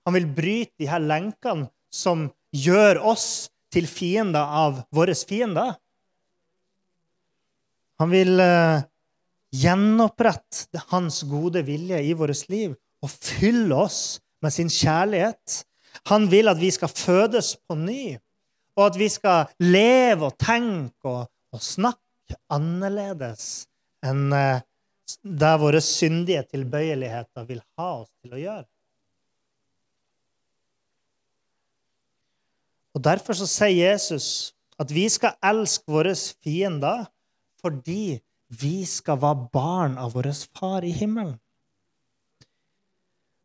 Han 0.06 0.16
vil 0.16 0.30
bryte 0.38 0.78
de 0.80 0.88
her 0.88 1.02
lenkene 1.02 1.68
som 1.96 2.28
gjør 2.56 3.00
oss 3.14 3.28
til 3.74 3.88
fiender 3.88 4.44
av 4.44 4.84
våre 4.96 5.16
fiender. 5.16 5.75
Han 8.00 8.12
vil 8.12 8.36
uh, 8.40 8.84
gjenopprette 9.56 10.84
hans 10.92 11.22
gode 11.30 11.64
vilje 11.68 12.02
i 12.04 12.12
vårt 12.18 12.44
liv 12.52 12.75
og 13.04 13.12
fylle 13.12 13.78
oss 13.86 14.20
med 14.44 14.54
sin 14.54 14.72
kjærlighet. 14.72 15.64
Han 16.12 16.28
vil 16.32 16.52
at 16.52 16.60
vi 16.60 16.72
skal 16.75 16.92
fødes 16.92 17.56
på 17.64 17.78
ny 17.80 18.18
og 18.75 18.90
at 18.90 19.00
vi 19.00 19.08
skal 19.12 19.52
leve 19.64 20.30
og 20.30 20.38
tenke 20.42 21.08
og, 21.08 21.28
og 21.56 21.64
snakke 21.64 22.40
annerledes 22.52 23.66
enn 24.06 24.28
eh, 24.36 24.64
det 25.24 25.54
våre 25.62 25.82
syndige 25.86 26.42
tilbøyeligheter 26.50 27.46
vil 27.48 27.62
ha 27.78 27.90
oss 28.02 28.10
til 28.24 28.34
å 28.34 28.42
gjøre. 28.42 28.66
Og 32.96 33.04
Derfor 33.04 33.36
så 33.36 33.48
sier 33.50 33.92
Jesus 33.92 34.54
at 34.80 34.92
vi 34.92 35.06
skal 35.12 35.36
elske 35.44 35.92
våre 35.92 36.16
fiender 36.16 37.06
fordi 37.64 38.20
vi 38.62 38.86
skal 38.88 39.20
være 39.20 39.50
barn 39.54 39.98
av 40.00 40.14
vår 40.16 40.30
far 40.56 40.86
i 40.86 40.94
himmelen. 40.96 41.36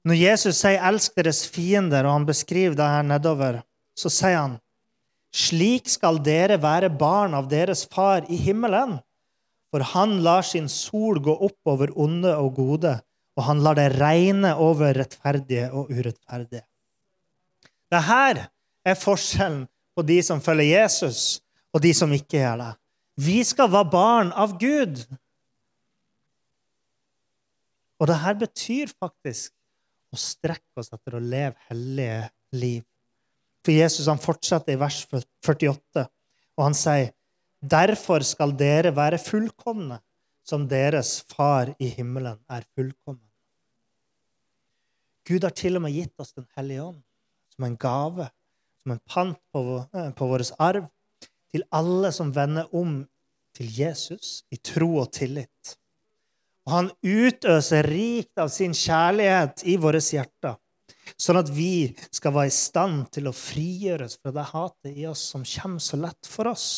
Når 0.04 0.16
Jesus 0.16 0.56
sier 0.56 0.80
'elsk 0.80 1.14
deres 1.16 1.44
fiender', 1.46 2.06
og 2.06 2.12
han 2.12 2.26
beskriver 2.26 2.74
det 2.76 2.88
her 2.88 3.02
nedover, 3.02 3.62
så 3.96 4.08
sier 4.08 4.36
han 4.36 4.60
slik 5.34 5.88
skal 5.88 6.18
dere 6.18 6.56
være 6.62 6.90
barn 6.90 7.34
av 7.34 7.48
deres 7.48 7.84
far 7.86 8.24
i 8.30 8.36
himmelen. 8.36 8.98
For 9.70 9.80
han 9.80 10.22
lar 10.22 10.42
sin 10.42 10.68
sol 10.68 11.20
gå 11.22 11.30
opp 11.30 11.58
over 11.66 11.92
onde 11.94 12.32
og 12.36 12.54
gode, 12.56 13.00
og 13.36 13.44
han 13.44 13.60
lar 13.62 13.74
det 13.78 14.00
regne 14.00 14.54
over 14.56 14.94
rettferdige 14.94 15.70
og 15.70 15.90
urettferdige. 15.90 16.64
Dette 17.90 18.50
er 18.90 18.98
forskjellen 18.98 19.64
på 19.96 20.04
de 20.06 20.18
som 20.24 20.42
følger 20.42 20.80
Jesus, 20.80 21.40
og 21.74 21.82
de 21.84 21.92
som 21.96 22.12
ikke 22.14 22.38
gjør 22.38 22.60
det. 22.62 22.70
Vi 23.20 23.40
skal 23.44 23.70
være 23.70 23.90
barn 23.92 24.30
av 24.32 24.56
Gud. 24.60 25.02
Og 28.00 28.08
det 28.08 28.20
her 28.22 28.36
betyr 28.40 28.92
faktisk 28.92 29.52
å 30.10 30.18
strekke 30.18 30.80
oss 30.80 30.90
etter 30.94 31.16
å 31.16 31.22
leve 31.22 31.58
hellige 31.68 32.30
liv. 32.56 32.84
For 33.60 33.76
Jesus 33.76 34.08
han 34.08 34.20
fortsetter 34.20 34.74
i 34.74 34.80
vers 34.80 35.02
48, 35.12 36.06
og 36.56 36.64
han 36.64 36.76
sier, 36.76 37.12
'Derfor 37.60 38.24
skal 38.24 38.56
dere 38.56 38.94
være 38.96 39.18
fullkomne, 39.20 40.00
som 40.42 40.66
deres 40.66 41.20
far 41.28 41.74
i 41.78 41.90
himmelen 41.92 42.38
er 42.48 42.64
fullkommen.' 42.74 43.28
Gud 45.28 45.44
har 45.44 45.52
til 45.54 45.76
og 45.76 45.82
med 45.82 45.92
gitt 45.92 46.16
oss 46.18 46.32
Den 46.32 46.48
hellige 46.56 46.82
ånd 46.82 47.02
som 47.54 47.64
en 47.64 47.76
gave, 47.76 48.30
som 48.82 48.94
en 48.94 49.02
pant 49.08 49.38
på, 49.52 49.86
eh, 49.94 50.10
vår 50.16 50.46
arv, 50.58 50.88
til 51.50 51.64
alle 51.72 52.12
som 52.12 52.32
vender 52.32 52.68
om 52.74 53.06
til 53.54 53.66
Jesus 53.66 54.44
i 54.50 54.56
tro 54.56 54.96
og 55.02 55.12
tillit. 55.12 55.76
Og 56.66 56.72
han 56.72 56.90
utøser 57.02 57.88
rikt 57.90 58.38
av 58.38 58.48
sin 58.48 58.72
kjærlighet 58.72 59.64
i 59.66 59.76
våre 59.76 59.98
hjerter 59.98 60.56
sånn 61.18 61.40
at 61.40 61.50
vi 61.52 61.90
skal 62.14 62.34
være 62.34 62.50
i 62.50 62.54
stand 62.54 63.06
til 63.14 63.30
å 63.30 63.36
frigjøres 63.36 64.18
fra 64.20 64.32
det 64.34 64.46
hatet 64.52 64.96
i 64.96 65.06
oss 65.10 65.22
som 65.32 65.46
kommer 65.46 65.82
så 65.82 65.98
lett 66.00 66.28
for 66.28 66.50
oss. 66.50 66.68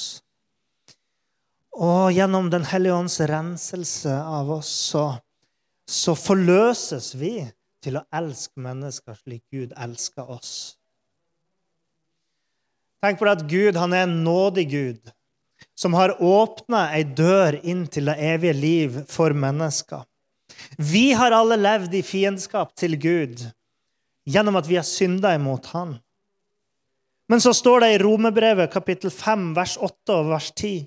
Og 1.73 2.12
gjennom 2.12 2.50
Den 2.52 2.66
hellige 2.68 2.99
ånds 2.99 3.18
renselse 3.21 4.12
av 4.12 4.50
oss 4.59 4.71
så, 4.92 5.06
så 5.88 6.14
forløses 6.18 7.14
vi 7.16 7.38
til 7.82 7.99
å 7.99 8.04
elske 8.14 8.61
mennesker 8.61 9.16
slik 9.18 9.44
Gud 9.50 9.73
elsker 9.80 10.28
oss. 10.30 10.76
Tenk 13.02 13.18
på 13.18 13.26
det 13.26 13.35
at 13.35 13.49
Gud 13.50 13.78
han 13.80 13.94
er 13.97 14.06
en 14.06 14.23
nådig 14.25 14.68
Gud 14.71 15.12
som 15.78 15.94
har 15.97 16.14
åpna 16.23 16.88
ei 16.94 17.02
dør 17.02 17.56
inn 17.66 17.87
til 17.90 18.11
det 18.11 18.18
evige 18.23 18.54
liv 18.54 18.99
for 19.11 19.35
mennesker. 19.35 20.04
Vi 20.78 21.11
har 21.16 21.35
alle 21.35 21.59
levd 21.59 21.94
i 21.99 22.04
fiendskap 22.06 22.75
til 22.78 22.99
Gud 23.00 23.42
gjennom 24.28 24.59
at 24.61 24.68
vi 24.68 24.78
har 24.78 24.87
synda 24.87 25.35
imot 25.35 25.73
Han. 25.75 25.97
Men 27.30 27.40
så 27.40 27.54
står 27.56 27.82
det 27.82 27.90
i 27.94 28.00
Romebrevet 28.02 28.71
kapittel 28.71 29.11
5, 29.11 29.52
vers 29.56 29.76
8 29.80 30.18
og 30.18 30.28
vers 30.35 30.50
10. 30.52 30.87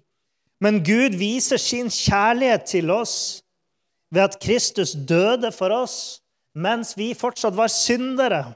Men 0.61 0.83
Gud 0.85 1.17
viser 1.19 1.59
sin 1.59 1.89
kjærlighet 1.91 2.67
til 2.69 2.91
oss 2.93 3.41
ved 4.13 4.29
at 4.29 4.37
Kristus 4.39 4.93
døde 4.93 5.51
for 5.55 5.73
oss 5.73 6.21
mens 6.55 6.93
vi 6.95 7.09
fortsatt 7.17 7.57
var 7.57 7.71
syndere. 7.71 8.53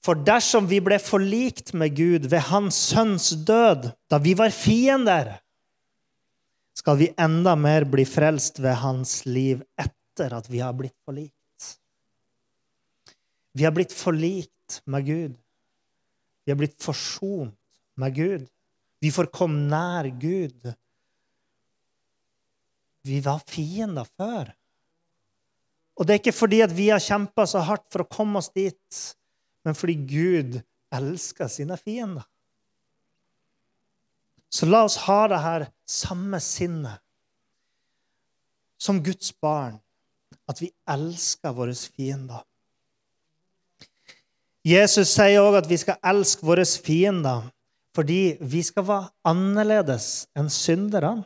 For 0.00 0.16
dersom 0.24 0.68
vi 0.70 0.78
ble 0.80 0.96
forlikt 1.02 1.74
med 1.76 1.92
Gud 1.96 2.28
ved 2.32 2.46
Hans 2.48 2.78
Sønns 2.90 3.34
død, 3.46 3.90
da 4.08 4.20
vi 4.22 4.32
var 4.38 4.52
fiender, 4.54 5.34
skal 6.76 6.96
vi 6.96 7.10
enda 7.20 7.52
mer 7.60 7.84
bli 7.84 8.06
frelst 8.08 8.62
ved 8.64 8.78
Hans 8.80 9.26
liv 9.28 9.60
etter 9.76 10.32
at 10.38 10.48
vi 10.48 10.62
har 10.64 10.72
blitt 10.76 10.96
forlikt. 11.04 11.36
Vi 13.52 13.66
har 13.66 13.74
blitt 13.76 13.92
forlikt 13.92 14.80
med 14.88 15.04
Gud. 15.04 15.36
Vi 16.44 16.52
har 16.52 16.56
blitt 16.56 16.78
forsont 16.80 17.56
med 18.00 18.14
Gud. 18.16 18.46
Vi 19.00 19.10
får 19.12 19.28
komme 19.34 19.66
nær 19.68 20.08
Gud. 20.20 20.72
Vi 23.04 23.20
var 23.24 23.42
fiender 23.48 24.08
før. 24.16 24.52
Og 26.00 26.06
det 26.06 26.14
er 26.14 26.22
ikke 26.22 26.36
fordi 26.36 26.62
at 26.64 26.72
vi 26.72 26.88
har 26.88 27.02
kjempa 27.02 27.44
så 27.48 27.60
hardt 27.64 27.88
for 27.92 28.04
å 28.04 28.08
komme 28.08 28.40
oss 28.40 28.48
dit, 28.56 29.00
men 29.64 29.76
fordi 29.76 29.96
Gud 30.08 30.60
elsker 30.94 31.50
sine 31.52 31.76
fiender. 31.78 32.26
Så 34.50 34.66
la 34.66 34.82
oss 34.86 34.98
ha 35.06 35.20
det 35.30 35.40
her 35.44 35.66
samme 35.86 36.40
sinnet 36.42 36.98
som 38.80 39.02
Guds 39.04 39.32
barn, 39.36 39.78
at 40.48 40.58
vi 40.62 40.72
elsker 40.88 41.54
våre 41.54 41.76
fiender. 41.76 42.42
Jesus 44.66 45.14
sier 45.14 45.40
òg 45.40 45.60
at 45.62 45.68
vi 45.70 45.78
skal 45.80 46.00
elske 46.04 46.44
våre 46.44 46.66
fiender 46.66 47.46
fordi 47.96 48.36
vi 48.40 48.60
skal 48.62 48.84
være 48.86 49.10
annerledes 49.26 50.28
enn 50.38 50.50
synderne. 50.52 51.24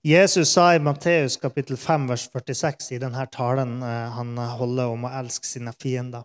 Jesus 0.00 0.54
sa 0.54 0.70
i 0.74 0.78
Matteus 0.80 1.34
kapittel 1.36 1.76
5, 1.76 2.06
vers 2.08 2.22
46 2.32 2.86
i 2.96 2.98
denne 3.02 3.26
talen 3.28 3.82
eh, 3.84 4.06
han 4.14 4.32
holder 4.38 4.94
om 4.94 5.02
å 5.04 5.10
elske 5.18 5.44
sine 5.44 5.74
fiender. 5.76 6.24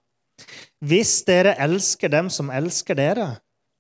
Hvis 0.80 1.18
dere 1.28 1.58
elsker 1.60 2.14
dem 2.14 2.30
som 2.32 2.48
elsker 2.56 2.96
dere, 2.96 3.26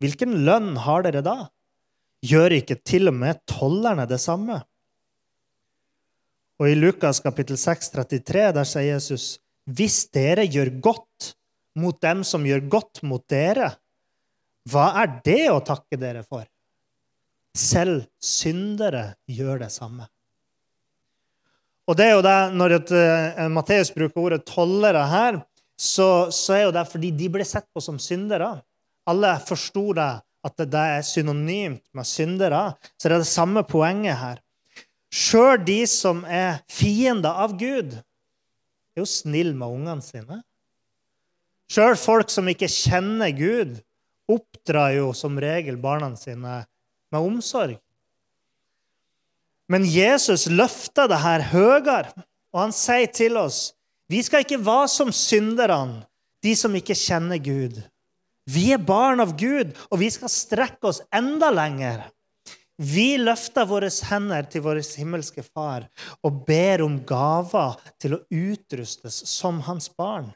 hvilken 0.04 0.42
lønn 0.44 0.74
har 0.84 1.06
dere 1.06 1.22
da? 1.24 1.38
Gjør 2.28 2.58
ikke 2.58 2.76
til 2.84 3.08
og 3.08 3.16
med 3.22 3.40
tollerne 3.48 4.04
det 4.10 4.20
samme? 4.20 4.60
Og 6.60 6.72
i 6.72 6.76
Lukas 6.76 7.22
kapittel 7.24 7.56
6, 7.60 7.94
33, 7.96 8.44
der 8.56 8.68
sier 8.68 8.90
Jesus 8.98 9.38
hvis 9.66 10.02
dere 10.12 10.44
gjør 10.44 10.74
godt 10.84 11.32
mot 11.80 11.96
dem 12.04 12.28
som 12.28 12.44
gjør 12.44 12.68
godt 12.68 13.02
mot 13.08 13.24
dere, 13.32 13.72
hva 14.68 14.90
er 15.06 15.22
det 15.24 15.46
å 15.54 15.64
takke 15.64 15.96
dere 16.00 16.26
for? 16.28 16.44
Selv 17.56 18.04
syndere 18.20 19.14
gjør 19.32 19.64
det 19.64 19.72
samme. 19.72 20.10
Og 21.86 21.98
det 21.98 22.08
er 22.10 22.16
jo 22.18 22.24
det, 22.26 22.38
Når 22.58 22.78
uh, 22.82 23.52
Matteus 23.54 23.92
bruker 23.94 24.22
ordet 24.22 24.46
tollere 24.50 25.06
her, 25.08 25.40
så, 25.78 26.32
så, 26.32 26.54
er 26.56 26.64
jo 26.66 26.74
det 26.76 26.86
fordi 26.88 27.12
de 27.12 27.30
ble 27.32 27.46
sett 27.48 27.68
på 27.76 27.84
som 27.84 28.00
syndere. 28.00 28.48
Alle 29.08 29.36
forsto 29.46 29.92
det, 29.96 30.12
at 30.46 30.62
det 30.72 30.82
er 30.98 31.06
synonymt 31.06 31.84
med 31.94 32.08
syndere. 32.08 32.76
Så 32.98 33.08
det 33.08 33.18
er 33.18 33.24
det 33.24 33.32
samme 33.32 33.64
poenget 33.68 34.18
her. 34.20 34.42
Sjøl 35.16 35.62
de 35.64 35.82
som 35.88 36.24
er 36.28 36.62
fiender 36.72 37.44
av 37.46 37.56
Gud, 37.60 37.96
er 38.96 39.04
jo 39.04 39.08
snille 39.08 39.56
med 39.56 39.72
ungene 39.78 40.04
sine. 40.04 40.42
Sjøl 41.72 41.96
folk 42.00 42.32
som 42.34 42.48
ikke 42.52 42.70
kjenner 42.72 43.32
Gud, 43.36 43.78
oppdrar 44.32 44.96
jo 44.96 45.12
som 45.18 45.38
regel 45.42 45.78
barna 45.82 46.12
sine 46.18 46.64
med 47.16 47.32
omsorg. 47.32 47.80
Men 49.72 49.88
Jesus 49.90 50.46
løfter 50.52 51.10
det 51.10 51.24
her 51.24 51.48
høyere, 51.50 52.12
og 52.54 52.68
han 52.68 52.76
sier 52.76 53.10
til 53.10 53.40
oss 53.42 53.72
vi 54.12 54.22
skal 54.22 54.44
ikke 54.44 54.62
være 54.62 54.90
som 54.94 55.10
synderne, 55.10 56.04
de 56.46 56.54
som 56.58 56.76
ikke 56.78 56.98
kjenner 56.98 57.42
Gud. 57.42 57.80
Vi 58.46 58.68
er 58.76 58.82
barn 58.86 59.24
av 59.24 59.34
Gud, 59.38 59.72
og 59.90 59.98
vi 60.04 60.12
skal 60.14 60.30
strekke 60.30 60.92
oss 60.92 61.02
enda 61.10 61.50
lenger. 61.50 62.04
Vi 62.78 63.16
løfter 63.18 63.66
våre 63.66 63.90
hender 64.12 64.46
til 64.52 64.62
vår 64.66 64.82
himmelske 65.00 65.42
Far 65.48 65.88
og 66.28 66.42
ber 66.46 66.84
om 66.86 67.00
gaver 67.08 67.80
til 67.98 68.18
å 68.18 68.24
utrustes 68.30 69.22
som 69.32 69.64
hans 69.66 69.88
barn. 69.90 70.28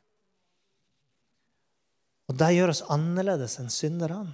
Og 2.29 2.37
det 2.39 2.53
gjør 2.55 2.73
oss 2.73 2.85
annerledes 2.89 3.59
enn 3.59 3.69
synderne. 3.73 4.33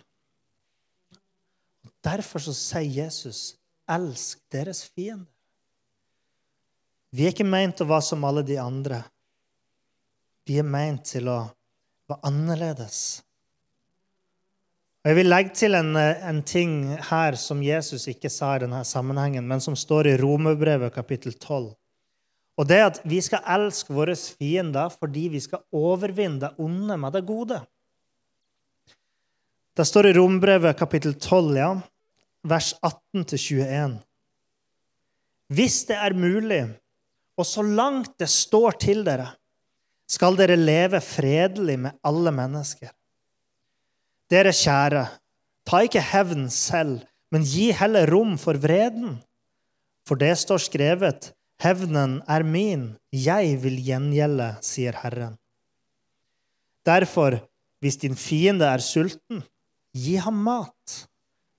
Derfor 2.06 2.40
så 2.40 2.54
sier 2.54 3.04
Jesus, 3.04 3.56
'Elsk 3.90 4.40
deres 4.52 4.86
fiende'. 4.86 5.26
Vi 7.16 7.24
er 7.26 7.32
ikke 7.32 7.48
meint 7.48 7.80
å 7.82 7.88
være 7.88 8.04
som 8.04 8.26
alle 8.28 8.44
de 8.44 8.58
andre. 8.60 9.04
Vi 10.46 10.58
er 10.60 10.68
meint 10.68 11.06
til 11.08 11.30
å 11.32 11.38
være 12.10 12.28
annerledes. 12.28 13.22
Og 15.06 15.10
Jeg 15.10 15.16
vil 15.20 15.30
legge 15.30 15.54
til 15.54 15.78
en, 15.78 15.96
en, 15.96 16.42
ting 16.44 16.98
her 17.10 17.38
som 17.38 17.62
Jesus 17.64 18.08
ikke 18.10 18.30
sa 18.30 18.56
i 18.56 18.64
denne 18.66 18.82
sammenhengen, 18.84 19.48
men 19.48 19.62
som 19.62 19.78
står 19.78 20.10
i 20.10 20.18
Romerbrevet 20.18 20.94
kapittel 20.94 21.34
12. 21.34 21.72
Og 22.58 22.68
det 22.68 22.80
er 22.80 22.88
at 22.90 23.00
vi 23.06 23.22
skal 23.22 23.46
elske 23.56 23.94
våre 23.94 24.16
fiender 24.16 24.90
fordi 24.90 25.28
vi 25.36 25.42
skal 25.44 25.64
overvinne 25.76 26.42
det 26.42 26.52
onde 26.58 26.98
med 26.98 27.14
det 27.14 27.26
gode. 27.28 27.62
Det 29.76 29.86
står 29.88 30.10
i 30.10 30.16
Rombrevet 30.18 30.78
kapittel 30.80 31.14
12, 31.20 31.58
ja, 31.60 31.72
vers 32.46 32.74
18-21. 32.86 33.98
Hvis 35.54 35.84
det 35.90 35.98
er 35.98 36.18
mulig, 36.18 36.64
og 37.38 37.46
så 37.46 37.64
langt 37.66 38.16
det 38.22 38.30
står 38.32 38.78
til 38.82 39.04
dere, 39.06 39.34
skal 40.10 40.38
dere 40.38 40.58
leve 40.58 41.02
fredelig 41.02 41.78
med 41.88 41.98
alle 42.06 42.34
mennesker. 42.34 42.92
Dere 44.30 44.54
kjære, 44.56 45.06
ta 45.66 45.82
ikke 45.86 46.04
hevn 46.14 46.48
selv, 46.54 47.02
men 47.34 47.46
gi 47.46 47.72
heller 47.76 48.10
rom 48.10 48.38
for 48.42 48.58
vreden. 48.62 49.18
For 50.06 50.18
det 50.22 50.36
står 50.38 50.62
skrevet, 50.62 51.32
hevnen 51.62 52.20
er 52.30 52.46
min, 52.46 52.94
jeg 53.10 53.58
vil 53.64 53.80
gjengjelde, 53.82 54.54
sier 54.66 54.98
Herren. 55.02 55.38
Derfor, 56.86 57.40
hvis 57.82 57.98
din 58.02 58.18
fiende 58.18 58.70
er 58.70 58.82
sulten, 58.86 59.42
gi 59.94 60.18
ham 60.22 60.38
mat. 60.46 61.06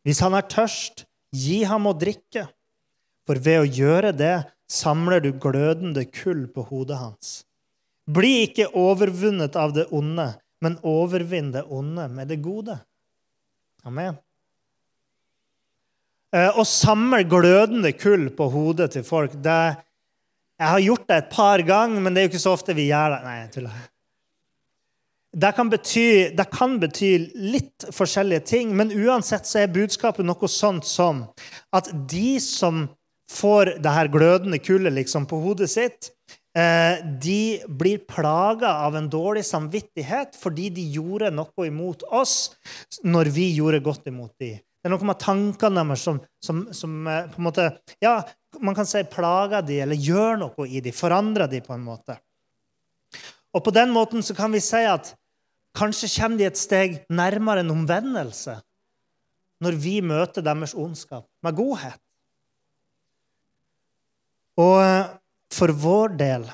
Hvis 0.07 0.23
han 0.23 0.37
er 0.39 0.47
tørst, 0.47 1.03
gi 1.35 1.65
ham 1.67 1.89
å 1.91 1.97
drikke. 1.99 2.47
For 3.27 3.41
ved 3.43 3.65
å 3.65 3.67
gjøre 3.67 4.13
det 4.15 4.37
samler 4.71 5.23
du 5.25 5.33
glødende 5.35 6.05
kull 6.07 6.45
på 6.55 6.63
hodet 6.69 6.99
hans. 7.01 7.33
Bli 8.07 8.45
ikke 8.47 8.69
overvunnet 8.79 9.59
av 9.59 9.75
det 9.75 9.89
onde, 9.95 10.29
men 10.63 10.79
overvinn 10.87 11.51
det 11.55 11.65
onde 11.67 12.07
med 12.13 12.31
det 12.31 12.39
gode. 12.45 12.79
Amen. 13.87 14.15
Eh, 16.35 16.53
å 16.55 16.63
samle 16.67 17.25
glødende 17.27 17.91
kull 17.99 18.29
på 18.35 18.47
hodet 18.53 18.93
til 18.95 19.05
folk 19.07 19.35
det, 19.43 19.83
Jeg 20.57 20.73
har 20.73 20.81
gjort 20.81 21.09
det 21.09 21.17
et 21.17 21.31
par 21.35 21.61
ganger, 21.61 22.01
men 22.01 22.15
det 22.15 22.21
er 22.21 22.25
jo 22.25 22.31
ikke 22.31 22.47
så 22.47 22.55
ofte 22.57 22.73
vi 22.73 22.87
gjør 22.89 23.13
det. 23.13 23.19
Nei, 23.27 23.35
jeg 23.43 23.51
tuller. 23.59 23.83
Det 25.37 25.51
kan, 25.53 25.69
bety, 25.69 26.33
det 26.33 26.47
kan 26.49 26.79
bety 26.81 27.11
litt 27.37 27.85
forskjellige 27.93 28.47
ting, 28.49 28.71
men 28.73 28.89
uansett 28.89 29.45
så 29.45 29.61
er 29.61 29.75
budskapet 29.75 30.25
noe 30.25 30.49
sånt 30.49 30.89
som 30.89 31.27
at 31.77 31.91
de 32.09 32.39
som 32.41 32.87
får 33.29 33.75
det 33.85 33.93
her 33.93 34.09
glødende 34.09 34.57
kullet 34.65 34.95
liksom 34.97 35.27
på 35.29 35.43
hodet 35.43 35.69
sitt, 35.69 36.09
Eh, 36.57 37.05
de 37.05 37.61
blir 37.69 37.99
plaga 37.99 38.69
av 38.69 38.95
en 38.97 39.09
dårlig 39.13 39.43
samvittighet 39.45 40.39
fordi 40.41 40.71
de 40.73 40.85
gjorde 40.95 41.29
noe 41.35 41.67
imot 41.69 42.07
oss 42.17 42.55
når 43.05 43.29
vi 43.35 43.51
gjorde 43.59 43.83
godt 43.85 44.09
imot 44.09 44.33
dem. 44.41 44.55
Det 44.57 44.89
er 44.89 44.95
noe 44.95 45.05
med 45.05 45.21
tankene 45.21 45.83
deres 45.83 46.07
som, 46.07 46.23
som, 46.41 46.63
som, 46.73 46.95
eh, 47.13 47.27
på 47.29 47.43
en 47.43 47.49
måte 47.51 47.67
Ja, 48.01 48.23
man 48.57 48.79
kan 48.79 48.89
si 48.89 49.03
plager 49.11 49.67
de, 49.69 49.83
eller 49.85 50.01
gjør 50.01 50.41
noe 50.47 50.69
i 50.71 50.81
de, 50.81 50.95
forandrer 50.97 51.51
de 51.53 51.61
på 51.61 51.77
en 51.77 51.85
måte. 51.85 52.17
Og 53.53 53.61
på 53.67 53.75
den 53.77 53.93
måten 53.93 54.25
så 54.25 54.33
kan 54.37 54.55
vi 54.55 54.65
si 54.65 54.81
at 54.89 55.13
kanskje 55.77 56.11
kommer 56.17 56.41
de 56.41 56.49
et 56.49 56.59
steg 56.59 56.99
nærmere 57.13 57.63
en 57.65 57.75
omvendelse 57.75 58.57
når 59.65 59.79
vi 59.81 59.99
møter 60.05 60.45
deres 60.45 60.75
ondskap 60.77 61.25
med 61.45 61.57
godhet. 61.57 62.01
Og 64.61 64.77
eh, 64.83 65.09
for 65.53 65.73
vår 65.73 66.17
del 66.21 66.47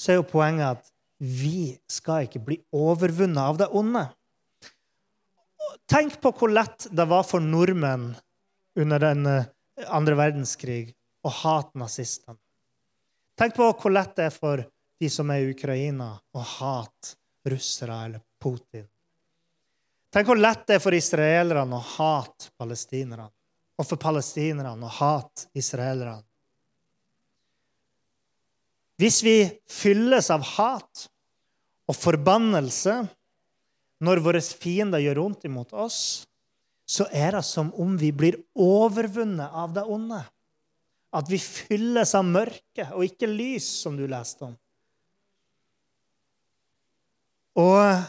så 0.00 0.12
er 0.12 0.20
jo 0.20 0.28
poenget 0.28 0.78
at 0.78 0.90
vi 1.24 1.74
skal 1.88 2.26
ikke 2.26 2.42
bli 2.44 2.58
overvunnet 2.74 3.40
av 3.40 3.60
det 3.60 3.68
onde. 3.72 4.04
Tenk 5.88 6.16
på 6.20 6.32
hvor 6.36 6.52
lett 6.52 6.88
det 6.92 7.06
var 7.08 7.24
for 7.28 7.44
nordmenn 7.44 8.12
under 8.80 9.04
den 9.04 9.28
eh, 9.28 9.50
andre 9.88 10.16
verdenskrig 10.20 10.94
å 11.24 11.32
hate 11.32 11.80
nazistene. 11.80 12.38
Tenk 13.38 13.56
på 13.56 13.68
hvor 13.72 13.92
lett 13.92 14.14
det 14.16 14.28
er 14.28 14.34
for 14.34 14.62
de 15.00 15.10
som 15.10 15.30
er 15.32 15.42
i 15.42 15.52
Ukraina, 15.52 16.14
å 16.32 16.40
hate 16.40 17.16
russere 17.50 17.96
eller 18.06 18.22
Putin. 18.44 18.84
Tenk 20.12 20.28
hvor 20.28 20.38
lett 20.38 20.66
det 20.68 20.76
er 20.76 20.82
for 20.84 20.94
israelerne 20.94 21.80
å 21.80 21.86
hate 21.96 22.52
palestinerne, 22.60 23.26
og 23.74 23.88
for 23.88 23.98
palestinerne 23.98 24.86
å 24.86 24.92
hate 25.00 25.48
israelerne. 25.58 26.22
Hvis 29.00 29.24
vi 29.26 29.38
fylles 29.66 30.28
av 30.30 30.44
hat 30.54 31.08
og 31.90 31.96
forbannelse 31.98 33.00
når 34.04 34.22
våre 34.22 34.42
fiender 34.44 35.02
gjør 35.02 35.24
vondt 35.24 35.48
imot 35.48 35.74
oss, 35.74 35.98
så 36.86 37.08
er 37.10 37.34
det 37.34 37.42
som 37.48 37.72
om 37.80 37.96
vi 37.98 38.12
blir 38.14 38.36
overvunnet 38.54 39.50
av 39.50 39.72
det 39.74 39.82
onde. 39.88 40.20
At 41.14 41.30
vi 41.30 41.40
fylles 41.40 42.12
av 42.14 42.26
mørke 42.28 42.86
og 42.92 43.06
ikke 43.06 43.30
lys, 43.30 43.66
som 43.82 43.96
du 43.98 44.04
leste 44.10 44.46
om. 44.46 44.54
Og 47.58 48.04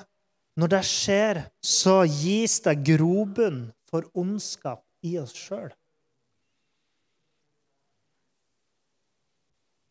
når 0.56 0.72
det 0.72 0.84
skjer, 0.88 1.42
så 1.60 2.04
gis 2.08 2.62
det 2.64 2.78
grobunn 2.88 3.68
for 3.90 4.08
ondskap 4.16 4.84
i 5.06 5.18
oss 5.20 5.36
sjøl. 5.36 5.72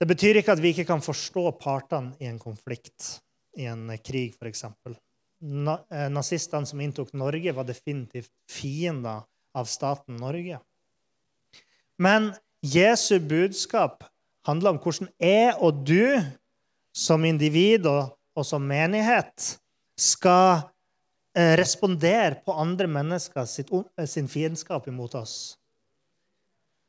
Det 0.00 0.08
betyr 0.10 0.40
ikke 0.40 0.52
at 0.56 0.60
vi 0.60 0.72
ikke 0.74 0.86
kan 0.88 1.04
forstå 1.04 1.46
partene 1.60 2.16
i 2.20 2.28
en 2.28 2.40
konflikt, 2.40 3.20
i 3.56 3.68
en 3.70 3.86
krig 4.04 4.34
f.eks. 4.34 4.64
Eh, 4.68 6.08
nazistene 6.12 6.68
som 6.68 6.80
inntok 6.82 7.12
Norge, 7.16 7.52
var 7.54 7.68
definitivt 7.68 8.32
fiender 8.50 9.22
av 9.54 9.68
staten 9.70 10.18
Norge. 10.20 10.58
Men 12.00 12.32
Jesu 12.64 13.20
budskap 13.22 14.02
handler 14.48 14.74
om 14.74 14.80
hvordan 14.82 15.12
jeg 15.20 15.52
og 15.62 15.84
du 15.86 16.18
som 16.94 17.24
individ 17.24 17.86
og, 17.90 18.16
og 18.34 18.46
som 18.48 18.64
menighet 18.66 19.54
skal 19.96 20.64
eh, 21.36 21.54
respondere 21.58 22.40
på 22.44 22.54
andre 22.58 22.88
mennesker 22.90 23.46
sitt, 23.50 23.70
eh, 23.72 24.08
sin 24.10 24.28
fiendskap 24.28 24.88
imot 24.90 25.14
oss. 25.18 25.36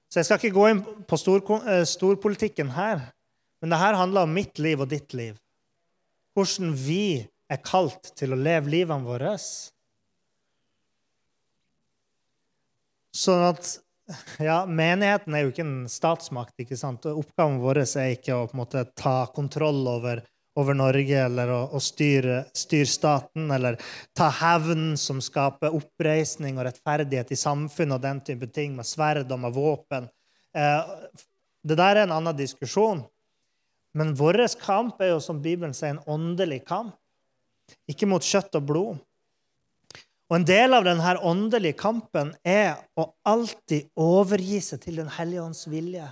Så 0.10 0.22
jeg 0.22 0.28
skal 0.30 0.42
ikke 0.42 0.56
gå 0.56 0.68
inn 0.72 0.82
på 1.10 1.20
stor, 1.20 1.42
eh, 1.68 1.84
storpolitikken 1.90 2.74
her, 2.76 3.12
men 3.62 3.74
det 3.74 3.82
her 3.82 3.98
handler 3.98 4.26
om 4.26 4.34
mitt 4.34 4.60
liv 4.60 4.82
og 4.82 4.90
ditt 4.90 5.14
liv. 5.18 5.38
Hvordan 6.36 6.76
vi 6.76 7.28
er 7.52 7.62
kalt 7.62 8.12
til 8.18 8.34
å 8.34 8.40
leve 8.40 8.72
livene 8.74 9.06
våre. 9.06 9.36
Sånn 13.16 13.44
at 13.48 13.76
ja, 14.44 14.60
Menigheten 14.70 15.34
er 15.34 15.46
jo 15.46 15.52
ikke 15.54 15.66
en 15.66 15.90
statsmakt. 15.90 16.56
ikke 16.62 16.78
sant? 16.78 17.06
Oppgaven 17.10 17.60
vår 17.64 17.82
er 17.86 18.16
ikke 18.16 18.38
å 18.38 18.46
på 18.50 18.58
en 18.58 18.62
måte 18.62 18.86
ta 18.98 19.26
kontroll 19.34 19.86
over, 19.90 20.22
over 20.56 20.78
Norge 20.78 21.20
eller 21.20 21.52
å, 21.52 21.62
å 21.76 21.80
styre, 21.84 22.46
styre, 22.56 22.88
staten 22.90 23.52
eller 23.52 23.78
ta 24.16 24.30
hevn 24.32 24.94
som 25.00 25.20
skaper 25.24 25.76
oppreisning 25.76 26.60
og 26.60 26.70
rettferdighet 26.70 27.34
i 27.36 27.40
samfunnet 27.40 27.98
og 27.98 28.06
den 28.06 28.22
type 28.24 28.50
ting, 28.56 28.76
med 28.78 28.88
sverd 28.88 29.32
og 29.32 29.42
med 29.44 29.56
våpen. 29.56 30.08
Eh, 30.56 30.94
det 31.66 31.80
der 31.80 32.00
er 32.00 32.06
en 32.06 32.16
annen 32.16 32.38
diskusjon. 32.38 33.04
Men 33.96 34.14
vår 34.16 34.44
kamp 34.60 35.00
er 35.02 35.14
jo, 35.14 35.20
som 35.24 35.42
Bibelen 35.42 35.74
sier, 35.74 35.96
en 35.96 36.04
åndelig 36.12 36.66
kamp. 36.68 36.96
Ikke 37.90 38.08
mot 38.08 38.24
kjøtt 38.24 38.58
og 38.60 38.66
blod. 38.68 39.04
Og 40.30 40.40
En 40.40 40.46
del 40.46 40.74
av 40.74 40.86
denne 40.86 41.16
åndelige 41.22 41.78
kampen 41.78 42.34
er 42.44 42.80
å 42.98 43.12
alltid 43.30 43.92
overgi 43.96 44.60
seg 44.62 44.82
til 44.82 45.02
Den 45.02 45.12
hellige 45.14 45.44
ånds 45.44 45.68
vilje. 45.70 46.08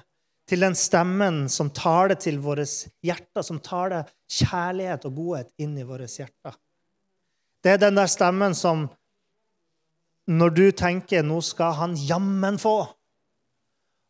Til 0.53 0.61
den 0.61 0.75
stemmen 0.77 1.47
som 1.49 1.71
taler 1.73 2.13
til 2.21 2.35
våre 2.37 2.61
hjerter, 3.01 3.41
som 3.41 3.57
taler 3.63 4.05
kjærlighet 4.29 5.07
og 5.09 5.15
godhet 5.17 5.47
inn 5.57 5.71
i 5.81 5.85
våre 5.87 6.05
hjerter. 6.05 6.53
Det 7.65 7.71
er 7.71 7.79
den 7.81 7.97
der 7.97 8.11
stemmen 8.11 8.53
som 8.53 8.91
Når 10.29 10.49
du 10.55 10.71
tenker 10.71 11.23
'nå 11.23 11.41
skal 11.41 11.73
han 11.73 11.95
jammen 11.95 12.55
få', 12.55 12.87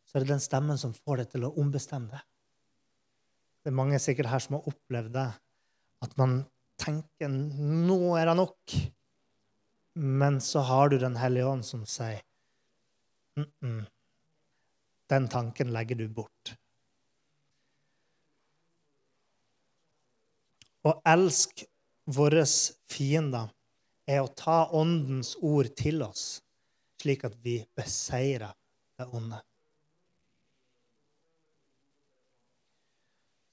så 0.06 0.16
er 0.16 0.20
det 0.20 0.28
den 0.28 0.40
stemmen 0.40 0.78
som 0.78 0.94
får 0.94 1.18
deg 1.18 1.30
til 1.32 1.46
å 1.46 1.54
ombestemme 1.58 2.12
deg. 2.12 2.22
Det 3.64 3.72
er 3.72 3.80
mange 3.80 3.98
sikkert 4.00 4.30
her 4.30 4.40
som 4.40 4.60
har 4.60 4.68
opplevd 4.68 5.14
det. 5.14 5.32
At 6.04 6.18
man 6.18 6.46
tenker 6.78 7.28
'nå 7.30 8.20
er 8.20 8.26
det 8.26 8.38
nok'. 8.38 8.92
Men 9.96 10.40
så 10.42 10.60
har 10.60 10.90
du 10.90 10.98
Den 10.98 11.16
hellige 11.16 11.46
ånd 11.46 11.66
som 11.66 11.86
sier 11.86 12.22
mm 13.38 13.48
-mm. 13.64 13.86
Den 15.14 15.28
tanken 15.30 15.70
legger 15.74 16.00
du 16.00 16.08
bort. 16.10 16.56
Å 20.84 20.96
elske 21.06 21.68
våre 22.10 22.44
fiender 22.90 23.52
er 24.10 24.24
å 24.24 24.32
ta 24.34 24.64
Åndens 24.74 25.36
ord 25.40 25.70
til 25.78 26.02
oss, 26.04 26.42
slik 27.00 27.24
at 27.30 27.38
vi 27.46 27.60
beseirer 27.78 28.52
det 28.98 29.08
onde. 29.14 29.40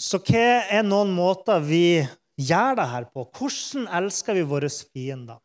Så 0.01 0.18
hva 0.25 0.64
er 0.64 0.87
noen 0.87 1.12
måter 1.12 1.61
vi 1.61 2.01
gjør 2.40 2.81
det 2.81 2.88
her 2.94 3.07
på? 3.12 3.29
Hvordan 3.37 3.85
elsker 4.01 4.40
vi 4.40 4.49
våre 4.49 4.70
fiender? 4.73 5.38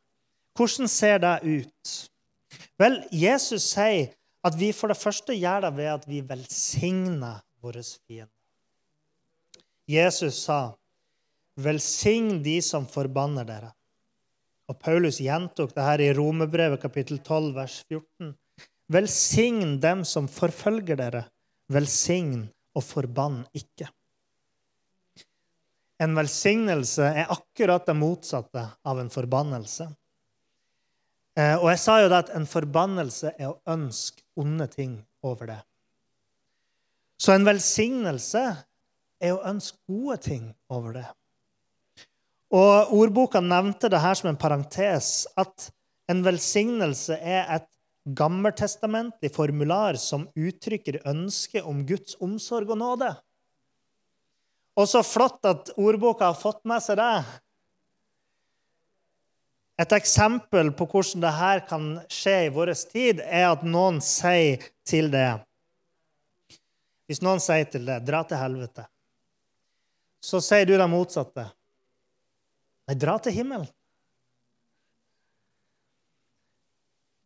Hvordan 0.55 0.87
ser 0.89 1.19
det 1.19 1.37
ut? 1.43 1.95
Vel, 2.79 3.01
Jesus 3.11 3.67
sier 3.75 4.13
at 4.45 4.57
vi 4.59 4.71
for 4.75 4.93
det 4.93 4.99
første 4.99 5.33
gjør 5.33 5.65
det 5.65 5.73
ved 5.79 5.91
at 5.95 6.07
vi 6.09 6.21
velsigner 6.25 7.41
våre 7.63 7.81
fiender. 7.83 8.31
Jesus 9.89 10.43
sa, 10.45 10.75
'Velsign 11.57 12.43
de 12.43 12.61
som 12.61 12.85
forbanner 12.85 13.45
dere'. 13.45 13.73
Og 14.67 14.79
Paulus 14.79 15.21
gjentok 15.21 15.75
det 15.75 15.83
her 15.83 16.01
i 16.01 16.13
Romebrevet 16.13 16.81
kapittel 16.81 17.19
12, 17.19 17.53
vers 17.55 17.83
14. 17.89 18.33
Velsign 18.89 19.79
dem 19.79 20.03
som 20.03 20.27
forfølger 20.27 20.97
dere. 20.97 21.25
Velsign 21.69 22.49
og 22.75 22.83
forbann 22.83 23.45
ikke. 23.53 23.87
En 26.01 26.15
velsignelse 26.17 27.07
er 27.07 27.31
akkurat 27.31 27.85
det 27.87 27.95
motsatte 27.95 28.65
av 28.83 28.99
en 28.99 29.09
forbannelse. 29.09 29.87
Eh, 31.35 31.55
og 31.59 31.67
jeg 31.73 31.81
sa 31.83 31.97
jo 31.99 32.11
da 32.11 32.21
at 32.23 32.31
en 32.35 32.47
forbannelse 32.47 33.33
er 33.35 33.51
å 33.51 33.59
ønske 33.67 34.23
onde 34.39 34.67
ting 34.71 34.97
over 35.25 35.51
det. 35.51 35.59
Så 37.19 37.35
en 37.35 37.47
velsignelse 37.47 38.43
er 39.23 39.33
å 39.33 39.43
ønske 39.47 39.79
gode 39.87 40.17
ting 40.23 40.49
over 40.71 40.95
det. 40.95 41.05
Og 42.55 42.93
Ordboka 42.95 43.41
nevnte 43.43 43.89
det 43.91 43.99
her 43.99 44.15
som 44.15 44.29
en 44.31 44.39
parentes, 44.39 45.25
at 45.35 45.69
en 46.11 46.21
velsignelse 46.23 47.17
er 47.17 47.47
et 47.57 47.69
gammeltestamentlig 48.05 49.31
formular 49.33 49.97
som 49.97 50.27
uttrykker 50.37 51.01
ønske 51.09 51.63
om 51.65 51.81
Guds 51.87 52.15
omsorg 52.21 52.69
og 52.69 52.79
nåde. 52.79 53.09
Og 54.75 54.87
så 54.91 55.01
flott 55.07 55.39
at 55.47 55.71
ordboka 55.79 56.29
har 56.29 56.37
fått 56.37 56.61
med 56.67 56.83
seg 56.83 56.99
det. 56.99 57.23
Et 59.75 59.91
eksempel 59.91 60.71
på 60.71 60.87
hvordan 60.87 61.23
dette 61.25 61.67
kan 61.67 61.87
skje 62.11 62.35
i 62.45 62.51
vår 62.53 62.71
tid, 62.87 63.19
er 63.19 63.49
at 63.49 63.63
noen 63.67 63.99
sier 64.03 64.63
til 64.87 65.11
det 65.11 65.41
Hvis 67.05 67.19
noen 67.21 67.41
sier 67.43 67.67
til 67.69 67.83
det 67.85 67.99
'dra 68.01 68.23
til 68.25 68.39
helvete', 68.39 68.87
så 70.23 70.39
sier 70.41 70.65
du 70.65 70.73
det 70.73 70.87
motsatte. 70.89 71.43
Nei, 72.87 72.95
dra 72.97 73.19
til 73.21 73.35
himmelen. 73.35 73.67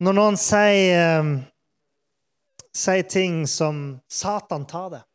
Når 0.04 0.16
noen 0.18 0.36
sier, 0.36 1.20
um, 1.20 1.30
sier 2.76 3.08
ting 3.08 3.46
som 3.46 4.00
'Satan, 4.08 4.66
ta 4.66 4.88
det', 4.88 5.06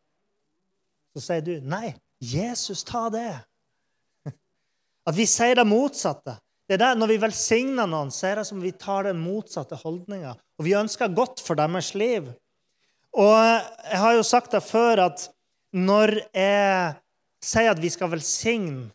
så 1.14 1.22
sier 1.28 1.42
du 1.42 1.60
'Nei, 1.62 1.94
Jesus, 2.18 2.84
ta 2.84 3.10
det'. 3.10 3.46
At 5.08 5.16
vi 5.16 5.26
sier 5.26 5.56
det 5.56 5.68
motsatte. 5.68 6.40
Det 6.66 6.78
er 6.78 6.82
der, 6.82 6.96
Når 6.98 7.08
vi 7.14 7.22
velsigner 7.22 7.88
noen, 7.88 8.12
så 8.12 8.32
er 8.32 8.42
det 8.42 8.48
som 8.50 8.62
vi 8.62 8.72
tar 8.72 9.06
den 9.06 9.22
motsatte 9.22 9.78
holdninga. 9.78 10.34
Og 10.58 10.66
vi 10.66 10.74
ønsker 10.74 11.14
godt 11.14 11.44
for 11.46 11.56
deres 11.60 11.94
liv. 11.94 12.32
Og 13.16 13.38
jeg 13.38 14.00
har 14.02 14.16
jo 14.18 14.24
sagt 14.24 14.52
det 14.52 14.64
før 14.66 15.06
at 15.06 15.30
når 15.76 16.18
jeg 16.34 16.96
sier 17.44 17.72
at 17.72 17.82
vi 17.82 17.92
skal 17.94 18.12
velsigne 18.12 18.90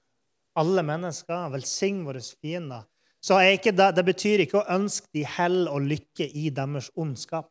alle 0.59 0.83
mennesker, 0.85 1.49
velsigne 1.53 2.05
våre 2.09 2.21
fiender, 2.21 2.85
så 3.21 3.37
er 3.39 3.55
ikke 3.55 3.73
det, 3.77 3.91
det 3.97 4.05
betyr 4.09 4.43
ikke 4.45 4.61
å 4.63 4.69
ønske 4.75 5.09
de 5.15 5.25
hell 5.29 5.69
og 5.69 5.87
lykke 5.87 6.27
i 6.27 6.51
deres 6.57 6.91
ondskap. 6.99 7.51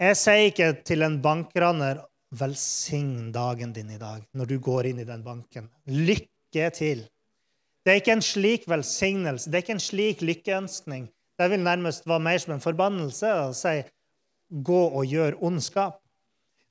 Jeg 0.00 0.16
sier 0.16 0.48
ikke 0.48 0.70
til 0.88 1.04
en 1.04 1.18
bankraner 1.20 2.00
'velsign 2.32 3.32
dagen 3.32 3.72
din 3.72 3.90
i 3.90 3.98
dag' 3.98 4.24
når 4.32 4.46
du 4.46 4.58
går 4.58 4.86
inn 4.86 5.00
i 5.02 5.04
den 5.04 5.22
banken. 5.22 5.68
Lykke 5.86 6.70
til. 6.72 7.04
Det 7.84 7.92
er 7.92 8.02
ikke 8.02 8.18
en 8.18 8.24
slik 8.24 8.68
velsignelse, 8.68 9.48
det 9.48 9.58
er 9.58 9.64
ikke 9.64 9.78
en 9.78 9.88
slik 9.88 10.22
lykkeønskning. 10.24 11.08
Det 11.40 11.48
vil 11.48 11.64
nærmest 11.64 12.06
være 12.08 12.20
mer 12.20 12.38
som 12.42 12.54
en 12.54 12.60
forbannelse 12.60 13.32
å 13.32 13.50
si 13.56 13.82
'gå 14.50 14.82
og 14.92 15.04
gjør 15.06 15.38
ondskap'. 15.40 16.00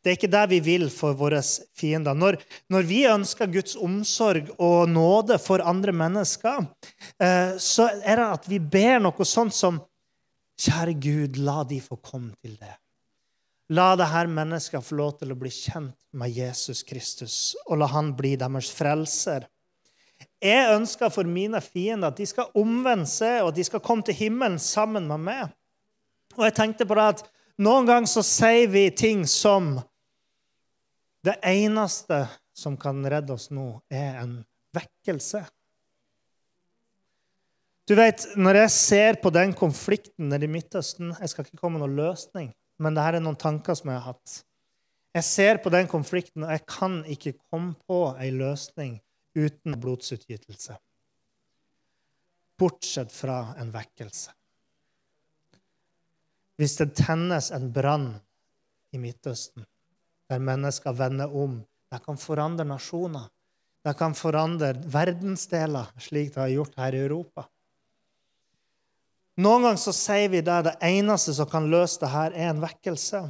Det 0.03 0.11
er 0.11 0.15
ikke 0.15 0.31
det 0.31 0.49
vi 0.49 0.59
vil 0.59 0.89
for 0.89 1.13
våre 1.13 1.41
fiender. 1.75 2.13
Når, 2.13 2.37
når 2.69 2.83
vi 2.87 3.03
ønsker 3.07 3.51
Guds 3.51 3.75
omsorg 3.75 4.47
og 4.59 4.87
nåde 4.89 5.39
for 5.39 5.59
andre 5.59 5.91
mennesker, 5.91 6.67
eh, 7.19 7.57
så 7.57 7.89
er 8.03 8.15
det 8.15 8.27
at 8.39 8.47
vi 8.47 8.59
ber 8.59 8.99
noe 9.03 9.25
sånt 9.25 9.53
som 9.53 9.81
Kjære 10.59 10.93
Gud, 10.99 11.37
la 11.39 11.63
de 11.63 11.79
få 11.79 11.95
komme 12.03 12.33
til 12.43 12.57
det. 12.59 12.73
La 13.71 13.93
dette 13.95 14.25
mennesket 14.27 14.83
få 14.83 14.97
lov 14.99 15.13
til 15.19 15.31
å 15.31 15.37
bli 15.39 15.51
kjent 15.53 15.95
med 16.19 16.33
Jesus 16.35 16.81
Kristus, 16.83 17.55
og 17.67 17.79
la 17.79 17.87
han 17.87 18.11
bli 18.17 18.33
deres 18.39 18.71
frelser. 18.75 19.45
Jeg 20.39 20.71
ønsker 20.71 21.11
for 21.11 21.27
mine 21.27 21.59
fiender 21.61 22.13
at 22.13 22.19
de 22.19 22.25
skal 22.27 22.51
omvende 22.55 23.07
seg, 23.09 23.41
og 23.43 23.51
at 23.51 23.57
de 23.59 23.65
skal 23.67 23.83
komme 23.83 24.05
til 24.07 24.15
himmelen 24.15 24.59
sammen 24.59 25.07
med 25.09 25.25
meg. 25.25 25.49
Og 26.37 26.45
jeg 26.47 26.55
tenkte 26.55 26.87
på 26.87 26.95
det 26.95 27.07
at 27.15 27.23
noen 27.59 27.87
ganger 27.89 28.07
så 28.07 28.23
sier 28.23 28.69
vi 28.71 28.87
ting 28.95 29.25
som 29.27 29.77
Det 31.19 31.35
eneste 31.43 32.21
som 32.55 32.77
kan 32.79 33.03
redde 33.03 33.33
oss 33.35 33.49
nå, 33.51 33.81
er 33.91 34.21
en 34.21 34.37
vekkelse. 34.71 35.41
Du 37.89 37.95
vet, 37.99 38.23
Når 38.37 38.55
jeg 38.55 38.71
ser 38.71 39.19
på 39.19 39.29
den 39.29 39.51
konflikten 39.53 40.29
nede 40.29 40.45
i 40.45 40.47
Midtøsten 40.47 41.15
Jeg 41.19 41.29
skal 41.29 41.45
ikke 41.45 41.57
komme 41.57 41.79
med 41.79 41.87
noen 41.87 41.97
løsning, 41.97 42.53
men 42.79 42.95
dette 42.95 43.17
er 43.17 43.25
noen 43.25 43.35
tanker 43.35 43.75
som 43.75 43.91
jeg 43.91 43.99
har 43.99 44.13
hatt. 44.13 44.43
Jeg 45.13 45.23
ser 45.23 45.57
på 45.57 45.69
den 45.69 45.87
konflikten, 45.87 46.43
og 46.43 46.51
jeg 46.51 46.65
kan 46.69 47.03
ikke 47.03 47.33
komme 47.51 47.73
på 47.89 48.15
ei 48.21 48.29
løsning 48.31 49.01
uten 49.35 49.79
blodsutgytelse. 49.79 50.77
Bortsett 52.59 53.11
fra 53.13 53.55
en 53.59 53.71
vekkelse. 53.71 54.33
Hvis 56.59 56.75
det 56.81 56.91
tennes 56.99 57.51
en 57.55 57.69
brann 57.71 58.09
i 58.91 58.99
Midtøsten, 58.99 59.63
der 60.29 60.41
mennesker 60.43 60.91
vender 60.93 61.31
om, 61.31 61.61
det 61.89 62.01
kan 62.03 62.19
forandre 62.19 62.65
nasjoner. 62.67 63.29
Det 63.85 63.95
kan 63.97 64.13
forandre 64.13 64.73
verdensdeler, 64.91 65.87
slik 66.03 66.33
det 66.33 66.41
har 66.43 66.51
gjort 66.51 66.75
her 66.77 66.97
i 66.97 67.01
Europa. 67.05 67.47
Noen 69.39 69.63
ganger 69.63 69.79
så 69.79 69.93
sier 69.95 70.27
vi 70.33 70.41
at 70.43 70.67
det 70.67 70.75
eneste 70.83 71.33
som 71.37 71.47
kan 71.47 71.69
løse 71.71 72.01
det 72.01 72.11
her, 72.11 72.35
er 72.35 72.51
en 72.51 72.59
vekkelse. 72.59 73.23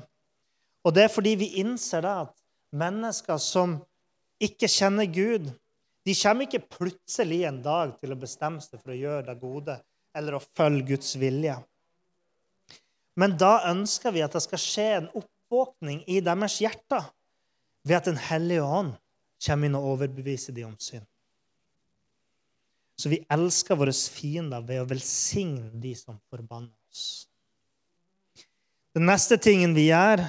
Og 0.82 0.96
det 0.96 1.06
er 1.06 1.14
fordi 1.14 1.36
vi 1.38 1.52
innser 1.62 2.02
det 2.02 2.16
at 2.26 2.34
mennesker 2.74 3.38
som 3.38 3.78
ikke 4.42 4.70
kjenner 4.72 5.06
Gud, 5.06 5.52
de 6.10 6.16
kommer 6.18 6.48
ikke 6.48 6.66
plutselig 6.74 7.44
en 7.46 7.60
dag 7.62 7.92
til 8.02 8.16
å 8.16 8.18
bestemme 8.18 8.64
seg 8.64 8.82
for 8.82 8.96
å 8.96 8.98
gjøre 8.98 9.28
det 9.28 9.36
gode 9.42 9.76
eller 10.18 10.38
å 10.38 10.42
følge 10.42 10.96
Guds 10.96 11.14
vilje. 11.22 11.54
Men 13.20 13.36
da 13.38 13.60
ønsker 13.70 14.16
vi 14.16 14.24
at 14.26 14.34
det 14.34 14.42
skal 14.42 14.62
skje 14.64 14.88
en 14.96 15.12
oppvåkning 15.20 16.02
i 16.10 16.18
deres 16.26 16.58
hjerter 16.64 17.12
ved 17.86 18.00
at 18.00 18.10
Den 18.10 18.18
hellige 18.22 18.66
ånd 18.66 18.96
kommer 19.46 19.70
inn 19.70 19.78
og 19.78 19.88
overbeviser 19.94 20.56
dem 20.56 20.72
om 20.72 20.80
synd. 20.82 21.06
Så 23.00 23.12
vi 23.14 23.22
elsker 23.32 23.78
våre 23.80 23.94
fiender 23.94 24.66
ved 24.66 24.82
å 24.82 24.90
velsigne 24.90 25.70
de 25.80 25.94
som 25.96 26.18
forbanner 26.32 26.74
oss. 26.90 27.30
Den 28.98 29.06
neste 29.08 29.38
tingen 29.38 29.78
vi 29.78 29.92
gjør, 29.92 30.26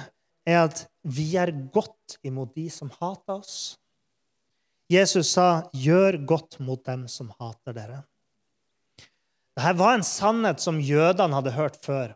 er 0.47 0.63
at 0.69 0.85
vi 1.03 1.31
gjør 1.33 1.51
godt 1.73 2.19
imot 2.23 2.53
de 2.55 2.69
som 2.71 2.93
hater 3.01 3.41
oss. 3.41 3.80
Jesus 4.91 5.31
sa, 5.31 5.69
'Gjør 5.71 6.17
godt 6.27 6.59
mot 6.59 6.81
dem 6.83 7.07
som 7.07 7.31
hater 7.39 7.75
dere'. 7.75 8.03
Dette 9.55 9.77
var 9.79 9.95
en 9.95 10.03
sannhet 10.03 10.59
som 10.63 10.79
jødene 10.83 11.37
hadde 11.37 11.55
hørt 11.55 11.77
før. 11.85 12.15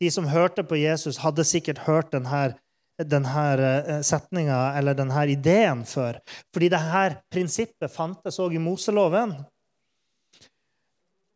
De 0.00 0.10
som 0.10 0.28
hørte 0.28 0.64
på 0.64 0.78
Jesus, 0.80 1.20
hadde 1.22 1.44
sikkert 1.44 1.84
hørt 1.86 2.12
denne, 2.12 2.54
denne 2.98 3.44
eh, 3.56 4.00
setninga 4.04 4.72
eller 4.78 4.96
denne 4.98 5.24
ideen 5.30 5.84
før. 5.88 6.20
Fordi 6.52 6.70
dette 6.72 7.22
prinsippet 7.32 7.92
fantes 7.92 8.40
òg 8.42 8.56
i 8.56 8.62
Moseloven. 8.62 9.36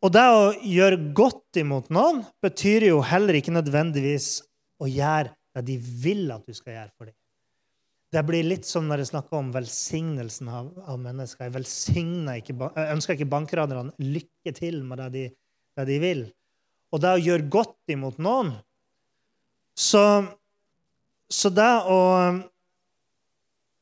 Og 0.05 0.13
det 0.13 0.25
å 0.31 0.51
gjøre 0.61 1.13
godt 1.17 1.61
imot 1.61 1.89
noen 1.95 2.23
betyr 2.45 2.89
jo 2.91 3.01
heller 3.05 3.39
ikke 3.39 3.55
nødvendigvis 3.55 4.41
å 4.83 4.89
gjøre 4.89 5.33
det 5.57 5.65
de 5.71 5.79
vil 5.81 6.29
at 6.35 6.45
du 6.45 6.53
skal 6.57 6.77
gjøre 6.77 6.93
for 6.97 7.09
dem. 7.09 7.17
Det 8.17 8.23
blir 8.25 8.47
litt 8.47 8.65
som 8.65 8.87
når 8.89 9.03
jeg 9.03 9.11
snakker 9.11 9.37
om 9.37 9.51
velsignelsen 9.53 10.49
av, 10.49 10.71
av 10.89 10.97
mennesker. 11.03 11.51
Jeg, 11.53 11.67
ikke, 12.41 12.55
jeg 12.57 12.95
ønsker 12.95 13.13
ikke 13.13 13.29
bankraderne 13.29 13.93
lykke 14.01 14.53
til 14.57 14.79
med 14.89 15.03
det 15.03 15.09
de, 15.13 15.25
det 15.77 15.85
de, 15.91 15.99
vil. 16.01 16.23
Og 16.97 17.03
det 17.05 17.13
å 17.13 17.21
gjøre 17.21 17.51
godt 17.53 17.93
imot 17.93 18.17
noen 18.23 18.55
Så, 19.77 20.01
så 21.29 21.53
det 21.53 21.73
å 21.93 21.99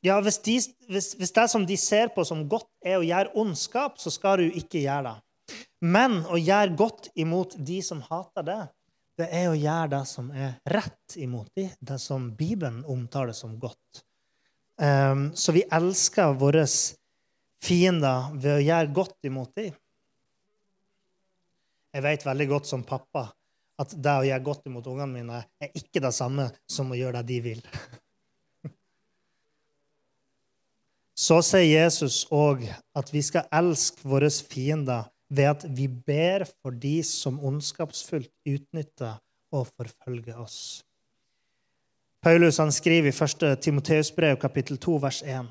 ja, 0.05 0.19
hvis, 0.21 0.41
de, 0.45 0.57
hvis, 0.91 1.13
hvis 1.17 1.33
det 1.33 1.45
som 1.49 1.63
de 1.65 1.77
ser 1.81 2.11
på 2.13 2.25
som 2.27 2.43
godt, 2.51 2.69
er 2.85 2.99
å 2.99 3.07
gjøre 3.07 3.31
ondskap, 3.41 4.01
så 4.03 4.11
skal 4.13 4.43
du 4.43 4.59
ikke 4.59 4.83
gjøre 4.83 5.15
det. 5.15 5.61
Men 5.85 6.19
å 6.27 6.41
gjøre 6.41 6.75
godt 6.77 7.09
imot 7.15 7.55
de 7.57 7.79
som 7.87 8.03
hater 8.11 8.45
det, 8.45 8.59
det 9.23 9.31
er 9.31 9.47
å 9.49 9.55
gjøre 9.55 9.93
det 9.95 10.03
som 10.11 10.29
er 10.35 10.59
rett 10.75 11.17
imot 11.23 11.49
de, 11.57 11.69
det 11.79 12.01
som 12.03 12.27
Bibelen 12.37 12.83
omtaler 12.91 13.37
som 13.37 13.55
godt. 13.63 14.03
Um, 14.75 15.29
så 15.37 15.53
vi 15.55 15.63
elsker 15.71 16.35
våre 16.39 16.65
fiender 17.63 18.33
ved 18.35 18.57
å 18.57 18.65
gjøre 18.65 18.95
godt 18.97 19.29
imot 19.29 19.53
dem. 19.57 19.75
Jeg 21.95 22.03
vet 22.03 22.27
veldig 22.27 22.49
godt 22.51 22.67
som 22.67 22.83
pappa 22.87 23.29
at 23.79 23.95
det 23.95 24.15
å 24.19 24.25
gjøre 24.27 24.47
godt 24.47 24.67
imot 24.71 24.87
ungene 24.91 25.13
mine 25.13 25.43
er 25.63 25.71
ikke 25.79 26.03
det 26.03 26.13
samme 26.15 26.49
som 26.71 26.91
å 26.91 26.99
gjøre 26.99 27.23
det 27.23 27.29
de 27.31 27.41
vil. 27.45 27.63
Så 31.25 31.39
sier 31.47 31.69
Jesus 31.69 32.25
òg 32.35 32.67
at 32.99 33.13
vi 33.15 33.23
skal 33.23 33.47
elske 33.55 34.03
våre 34.11 34.31
fiender 34.31 35.07
ved 35.31 35.51
at 35.53 35.67
vi 35.71 35.87
ber 35.89 36.45
for 36.51 36.75
de 36.75 36.99
som 37.07 37.39
ondskapsfullt 37.39 38.33
utnytter 38.51 39.15
og 39.55 39.71
forfølger 39.71 40.39
oss. 40.43 40.83
Paulus 42.25 42.59
han 42.59 42.73
skriver 42.73 43.11
i 43.11 43.25
1. 43.25 43.61
Timoteus 43.61 44.09
brev, 44.17 44.39
kapittel 44.41 44.79
2, 44.81 44.99
vers 44.99 45.23
1. 45.23 45.51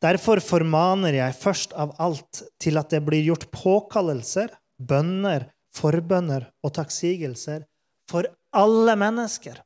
Derfor 0.00 0.38
formaner 0.38 1.16
jeg 1.16 1.34
først 1.34 1.72
av 1.74 1.96
alt 1.98 2.44
til 2.62 2.78
at 2.78 2.92
det 2.94 3.00
blir 3.02 3.24
gjort 3.26 3.48
påkallelser, 3.50 4.52
bønner, 4.78 5.48
forbønner 5.74 6.46
og 6.62 6.72
takksigelser 6.76 7.64
for 8.10 8.28
alle 8.54 8.94
mennesker. 9.02 9.58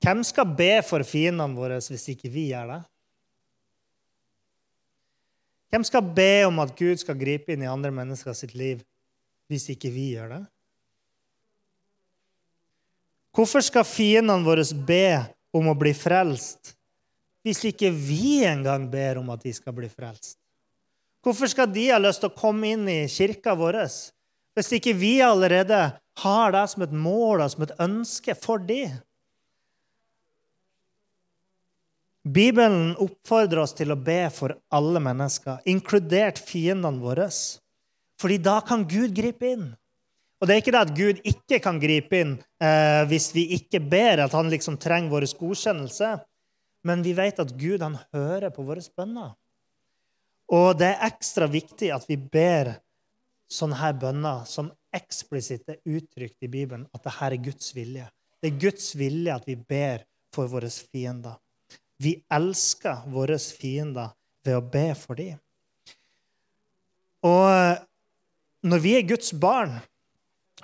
Hvem 0.00 0.22
skal 0.24 0.48
be 0.56 0.78
for 0.80 1.04
fiendene 1.04 1.58
våre 1.60 1.82
hvis 1.84 2.06
ikke 2.14 2.30
vi 2.32 2.46
gjør 2.54 2.72
det? 2.72 2.78
Hvem 5.70 5.84
skal 5.84 6.08
be 6.16 6.32
om 6.48 6.64
at 6.64 6.72
Gud 6.80 7.04
skal 7.04 7.20
gripe 7.20 7.52
inn 7.52 7.66
i 7.66 7.68
andre 7.68 7.92
mennesker 7.92 8.32
sitt 8.32 8.56
liv 8.56 8.80
hvis 9.52 9.68
ikke 9.76 9.92
vi 9.92 10.14
gjør 10.14 10.32
det? 10.32 10.40
Hvorfor 13.36 13.62
skal 13.62 13.86
fiendene 13.86 14.42
våre 14.46 14.64
be 14.86 15.22
om 15.54 15.70
å 15.70 15.78
bli 15.78 15.92
frelst 15.94 16.74
hvis 17.46 17.62
ikke 17.70 17.88
vi 17.94 18.42
engang 18.44 18.84
ber 18.92 19.20
om 19.22 19.30
at 19.32 19.44
de 19.46 19.52
skal 19.56 19.74
bli 19.76 19.88
frelst? 19.88 20.36
Hvorfor 21.24 21.48
skal 21.52 21.68
de 21.70 21.86
ha 21.92 22.00
lyst 22.00 22.22
til 22.24 22.30
å 22.30 22.36
komme 22.36 22.74
inn 22.74 22.88
i 22.90 23.04
kirka 23.10 23.54
vår 23.56 23.84
hvis 24.56 24.72
ikke 24.76 24.96
vi 24.98 25.20
allerede 25.22 25.78
har 26.20 26.52
det 26.52 26.66
som 26.72 26.84
et 26.84 26.92
mål 26.92 27.44
og 27.44 27.52
som 27.52 27.64
et 27.64 27.76
ønske 27.80 28.34
for 28.36 28.60
dem? 28.66 28.98
Bibelen 32.20 32.92
oppfordrer 33.00 33.62
oss 33.62 33.72
til 33.76 33.94
å 33.94 33.96
be 33.96 34.26
for 34.34 34.52
alle 34.76 35.00
mennesker, 35.00 35.62
inkludert 35.64 36.40
fiendene 36.42 37.00
våre. 37.00 37.30
Fordi 38.20 38.36
da 38.44 38.58
kan 38.60 38.84
Gud 38.84 39.14
gripe 39.16 39.54
inn. 39.54 39.70
Og 40.40 40.48
det 40.48 40.54
er 40.54 40.62
ikke 40.62 40.72
det 40.72 40.80
at 40.80 40.94
Gud 40.96 41.18
ikke 41.28 41.58
kan 41.60 41.78
gripe 41.82 42.20
inn 42.22 42.32
eh, 42.64 43.02
hvis 43.10 43.28
vi 43.36 43.44
ikke 43.58 43.82
ber, 43.84 44.22
at 44.24 44.32
han 44.32 44.48
liksom 44.52 44.78
trenger 44.80 45.12
vår 45.12 45.26
godkjennelse. 45.36 46.14
Men 46.88 47.04
vi 47.04 47.12
vet 47.12 47.42
at 47.42 47.52
Gud 47.60 47.82
han 47.84 47.98
hører 48.14 48.48
på 48.54 48.64
våre 48.64 48.80
bønner. 48.96 49.34
Og 50.50 50.78
det 50.80 50.88
er 50.88 51.04
ekstra 51.10 51.46
viktig 51.50 51.92
at 51.94 52.06
vi 52.08 52.16
ber 52.16 52.72
sånne 53.52 53.76
her 53.82 53.92
bønner 54.00 54.46
som 54.48 54.70
eksplisitt 54.94 55.68
er 55.70 55.78
uttrykt 55.84 56.40
i 56.46 56.50
Bibelen, 56.50 56.86
at 56.94 57.04
dette 57.04 57.28
er 57.28 57.36
Guds 57.44 57.74
vilje. 57.76 58.08
Det 58.40 58.50
er 58.50 58.62
Guds 58.64 58.88
vilje 58.96 59.36
at 59.36 59.46
vi 59.46 59.58
ber 59.58 60.06
for 60.34 60.50
våre 60.50 60.70
fiender. 60.72 61.36
Vi 62.00 62.16
elsker 62.32 63.04
våre 63.12 63.36
fiender 63.38 64.14
ved 64.46 64.56
å 64.56 64.64
be 64.64 64.88
for 64.96 65.20
dem. 65.20 65.36
Og 67.28 67.46
eh, 67.52 67.82
når 68.64 68.82
vi 68.82 68.96
er 68.96 69.08
Guds 69.08 69.34
barn, 69.36 69.76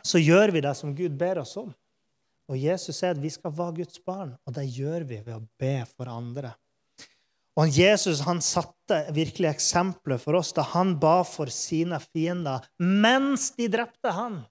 så 0.07 0.21
gjør 0.23 0.55
vi 0.55 0.63
det 0.65 0.75
som 0.79 0.95
Gud 0.97 1.17
ber 1.19 1.43
oss 1.43 1.57
om. 1.61 1.73
Og 2.47 2.59
Jesus 2.61 3.01
sier 3.01 3.17
at 3.17 3.23
vi 3.23 3.31
skal 3.35 3.55
være 3.55 3.81
Guds 3.81 3.99
barn, 4.07 4.37
og 4.47 4.55
det 4.55 4.69
gjør 4.71 5.07
vi 5.09 5.19
ved 5.19 5.35
å 5.35 5.43
be 5.59 5.81
for 5.91 6.11
andre. 6.11 6.55
Og 7.57 7.73
Jesus 7.73 8.21
han 8.27 8.43
satte 8.45 8.99
virkelig 9.17 9.49
eksempler 9.55 10.21
for 10.21 10.37
oss 10.39 10.53
da 10.55 10.63
han 10.75 10.95
ba 11.01 11.23
for 11.25 11.51
sine 11.53 11.99
fiender 12.03 12.65
mens 12.77 13.49
de 13.57 13.69
drepte 13.73 14.13
han. 14.13 14.43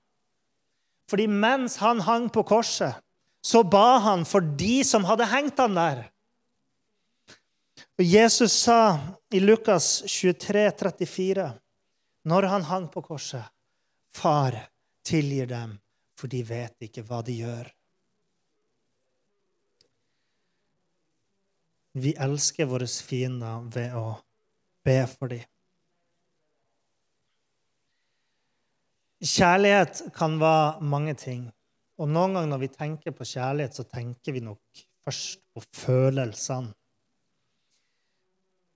Fordi 1.09 1.27
mens 1.29 1.77
han 1.77 2.01
hang 2.01 2.27
på 2.33 2.41
korset, 2.49 2.97
så 3.45 3.61
ba 3.61 3.99
han 4.01 4.25
for 4.25 4.41
de 4.41 4.79
som 4.83 5.05
hadde 5.05 5.29
hengt 5.29 5.61
han 5.61 5.77
der. 5.77 6.01
Og 7.95 8.03
Jesus 8.03 8.55
sa 8.65 8.97
i 9.31 9.39
Lukas 9.39 10.01
23, 10.09 10.65
34, 10.73 11.45
når 12.25 12.47
han 12.51 12.65
hang 12.67 12.87
på 12.91 13.05
korset, 13.05 13.45
Far, 14.15 14.55
tilgir 15.05 15.49
dem, 15.49 15.77
for 16.17 16.31
de 16.31 16.41
vet 16.47 16.87
ikke 16.87 17.03
hva 17.07 17.21
de 17.25 17.39
gjør. 17.39 17.71
Vi 21.95 22.11
elsker 22.19 22.67
våre 22.67 22.87
fiender 22.87 23.67
ved 23.71 23.93
å 23.95 24.07
be 24.83 24.97
for 25.07 25.31
dem. 25.31 25.45
Kjærlighet 29.25 30.01
kan 30.13 30.35
være 30.41 30.83
mange 30.85 31.15
ting. 31.17 31.45
Og 31.95 32.09
noen 32.11 32.35
ganger 32.35 32.51
når 32.51 32.61
vi 32.65 32.73
tenker 32.73 33.15
på 33.15 33.25
kjærlighet, 33.25 33.77
så 33.77 33.85
tenker 33.87 34.35
vi 34.35 34.43
nok 34.43 34.83
først 35.05 35.39
på 35.55 35.63
følelsene. 35.79 36.73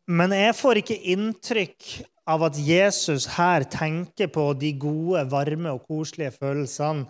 Men 0.09 0.33
jeg 0.33 0.55
får 0.57 0.79
ikke 0.81 0.95
inntrykk 1.13 1.89
av 2.29 2.45
at 2.45 2.57
Jesus 2.61 3.25
her 3.37 3.65
tenker 3.65 4.29
på 4.31 4.51
de 4.59 4.73
gode, 4.77 5.25
varme 5.31 5.73
og 5.73 5.87
koselige 5.89 6.35
følelsene 6.37 7.09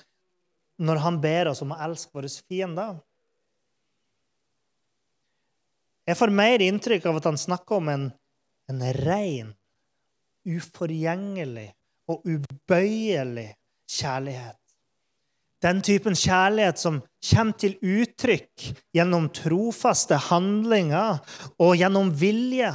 når 0.79 1.01
han 1.03 1.19
ber 1.19 1.49
oss 1.51 1.60
om 1.65 1.73
å 1.75 1.79
elske 1.84 2.15
våre 2.15 2.29
fiender. 2.32 2.99
Jeg 6.08 6.17
får 6.17 6.32
mer 6.34 6.63
inntrykk 6.63 7.10
av 7.12 7.19
at 7.19 7.27
han 7.29 7.38
snakker 7.38 7.82
om 7.82 7.91
en, 7.91 8.05
en 8.71 8.86
ren, 9.03 9.51
uforgjengelig 10.47 11.67
og 12.10 12.23
ubøyelig 12.25 13.51
kjærlighet. 13.91 14.58
Den 15.60 15.82
typen 15.84 16.15
kjærlighet 16.15 16.79
som 16.79 17.01
kommer 17.29 17.58
til 17.60 17.75
uttrykk 17.84 18.69
gjennom 18.95 19.27
trofaste 19.36 20.15
handlinger 20.29 21.19
og 21.60 21.75
gjennom 21.75 22.13
vilje. 22.15 22.71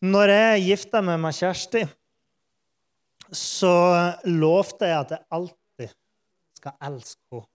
Når 0.00 0.32
jeg 0.32 0.60
gifta 0.64 1.02
meg 1.04 1.18
med 1.20 1.36
Kjersti, 1.36 1.82
så 3.36 3.72
lovte 4.24 4.88
jeg 4.88 4.96
at 4.96 5.10
jeg 5.12 5.26
alltid 5.36 5.92
skal 6.56 6.76
elske 6.88 7.36
henne. 7.36 7.46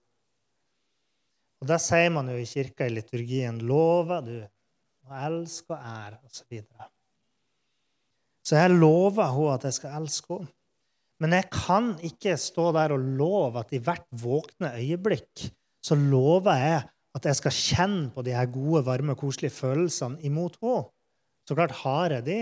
Og 1.56 1.70
Det 1.72 1.78
sier 1.82 2.12
man 2.12 2.28
jo 2.30 2.36
i 2.38 2.46
kirka 2.46 2.86
i 2.86 2.92
liturgien. 2.92 3.58
Lover 3.66 4.22
du 4.22 4.36
å 4.38 5.18
elske 5.26 5.74
og 5.74 5.80
ære, 5.80 6.20
osv. 6.28 6.60
Så, 6.60 6.88
så 8.46 8.60
jeg 8.60 8.76
lover 8.76 9.32
henne 9.32 9.56
at 9.56 9.66
jeg 9.66 9.78
skal 9.80 9.98
elske 9.98 10.38
henne. 10.38 10.52
Men 11.16 11.32
jeg 11.32 11.48
kan 11.48 11.94
ikke 12.04 12.34
stå 12.36 12.70
der 12.76 12.92
og 12.92 13.06
love 13.18 13.62
at 13.62 13.70
i 13.72 13.80
hvert 13.80 14.04
våkne 14.20 14.74
øyeblikk 14.76 15.46
så 15.80 15.96
lover 15.96 16.60
jeg 16.60 16.82
at 17.16 17.28
jeg 17.30 17.38
skal 17.38 17.54
kjenne 17.56 18.10
på 18.12 18.22
de 18.26 18.34
her 18.36 18.50
gode, 18.52 18.82
varme, 18.84 19.16
koselige 19.16 19.54
følelsene 19.56 20.20
imot 20.28 20.60
henne. 20.60 20.84
Så 21.46 21.54
klart 21.54 21.74
har 21.82 22.16
jeg 22.16 22.26
de, 22.26 22.40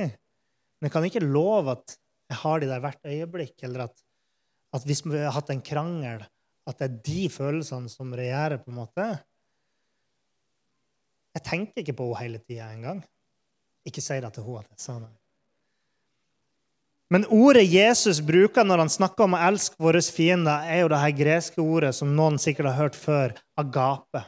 men 0.81 0.88
jeg 0.88 0.95
kan 0.95 1.07
ikke 1.07 1.25
love 1.25 1.77
at 1.77 1.97
jeg 2.31 2.40
har 2.40 2.61
de 2.61 2.69
der 2.71 2.81
hvert 2.81 3.09
øyeblikk, 3.09 3.57
eller 3.67 3.87
at, 3.87 4.05
at 4.75 4.87
hvis 4.88 5.05
vi 5.05 5.21
har 5.21 5.35
hatt 5.37 5.53
en 5.53 5.62
krangel, 5.64 6.25
at 6.64 6.79
det 6.81 6.87
er 6.87 7.01
de 7.05 7.25
følelsene 7.29 7.90
som 7.93 8.14
regjerer, 8.17 8.62
på 8.62 8.73
en 8.73 8.79
måte. 8.81 9.09
Jeg 11.37 11.45
tenker 11.45 11.83
ikke 11.83 11.97
på 11.99 12.09
henne 12.09 12.23
hele 12.23 12.40
tida 12.40 12.71
engang. 12.73 13.03
Ikke 13.85 14.01
si 14.01 14.17
det 14.17 14.33
til 14.33 14.47
henne 14.47 14.64
at 14.64 14.73
jeg 14.73 14.81
sa 14.87 14.97
det. 15.03 15.12
Men 17.12 17.27
ordet 17.29 17.67
Jesus 17.69 18.23
bruker 18.25 18.64
når 18.64 18.87
han 18.87 18.90
snakker 18.90 19.27
om 19.27 19.37
å 19.37 19.43
elske 19.51 19.77
våre 19.83 20.01
fiender, 20.03 20.64
er 20.64 20.83
jo 20.83 20.88
det 20.90 21.03
her 21.03 21.12
greske 21.19 21.61
ordet 21.62 21.93
som 21.95 22.14
noen 22.17 22.40
sikkert 22.43 22.73
har 22.73 22.81
hørt 22.81 22.97
før 22.99 23.37
agape. 23.61 24.25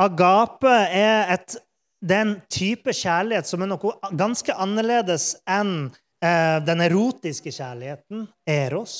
Agape 0.00 0.74
er, 0.94 1.32
et, 1.34 1.56
det 2.00 2.16
er 2.16 2.24
en 2.24 2.36
type 2.48 2.92
kjærlighet 2.96 3.48
som 3.48 3.62
er 3.62 3.70
noe 3.70 4.14
ganske 4.16 4.54
annerledes 4.56 5.34
enn 5.48 5.90
eh, 6.24 6.56
den 6.64 6.84
erotiske 6.86 7.52
kjærligheten, 7.52 8.24
eros. 8.48 8.96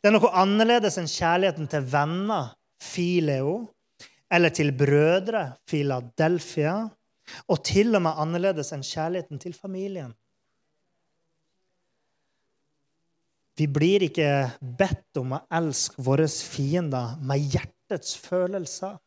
Det 0.00 0.10
er 0.10 0.16
noe 0.16 0.32
annerledes 0.34 0.98
enn 0.98 1.10
kjærligheten 1.10 1.70
til 1.70 1.86
venner, 1.92 2.50
fileo, 2.82 3.60
eller 4.32 4.50
til 4.50 4.72
brødre, 4.74 5.52
Philadelphia, 5.70 6.76
og 7.50 7.62
til 7.66 7.94
og 7.94 8.02
med 8.06 8.22
annerledes 8.22 8.72
enn 8.74 8.84
kjærligheten 8.86 9.42
til 9.42 9.54
familien. 9.54 10.12
Vi 13.56 13.70
blir 13.72 14.02
ikke 14.04 14.28
bedt 14.60 15.16
om 15.22 15.32
å 15.32 15.44
elske 15.56 16.02
våre 16.04 16.26
fiender 16.28 17.14
med 17.24 17.54
hjertets 17.54 18.18
følelser. 18.20 18.98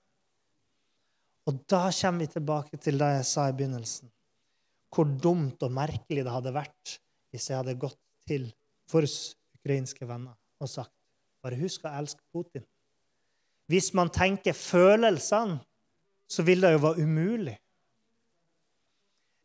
Og 1.50 1.64
da 1.66 1.88
kommer 1.90 2.22
vi 2.22 2.34
tilbake 2.36 2.78
til 2.78 3.00
det 3.02 3.10
jeg 3.16 3.26
sa 3.26 3.48
i 3.50 3.56
begynnelsen. 3.58 4.10
Hvor 4.94 5.10
dumt 5.10 5.64
og 5.66 5.74
merkelig 5.74 6.22
det 6.26 6.34
hadde 6.34 6.54
vært 6.54 7.00
hvis 7.30 7.50
jeg 7.50 7.58
hadde 7.58 7.78
gått 7.82 8.00
til 8.30 8.48
våre 8.90 9.10
ukrainske 9.58 10.06
venner 10.10 10.38
og 10.62 10.70
sagt 10.70 10.94
bare 11.44 11.58
husk 11.60 11.86
å 11.88 11.94
elske 12.02 12.22
Putin. 12.34 12.66
Hvis 13.70 13.92
man 13.98 14.10
tenker 14.14 14.58
følelsene, 14.58 15.60
så 16.30 16.46
vil 16.46 16.62
det 16.62 16.74
jo 16.76 16.82
være 16.84 17.06
umulig. 17.06 17.56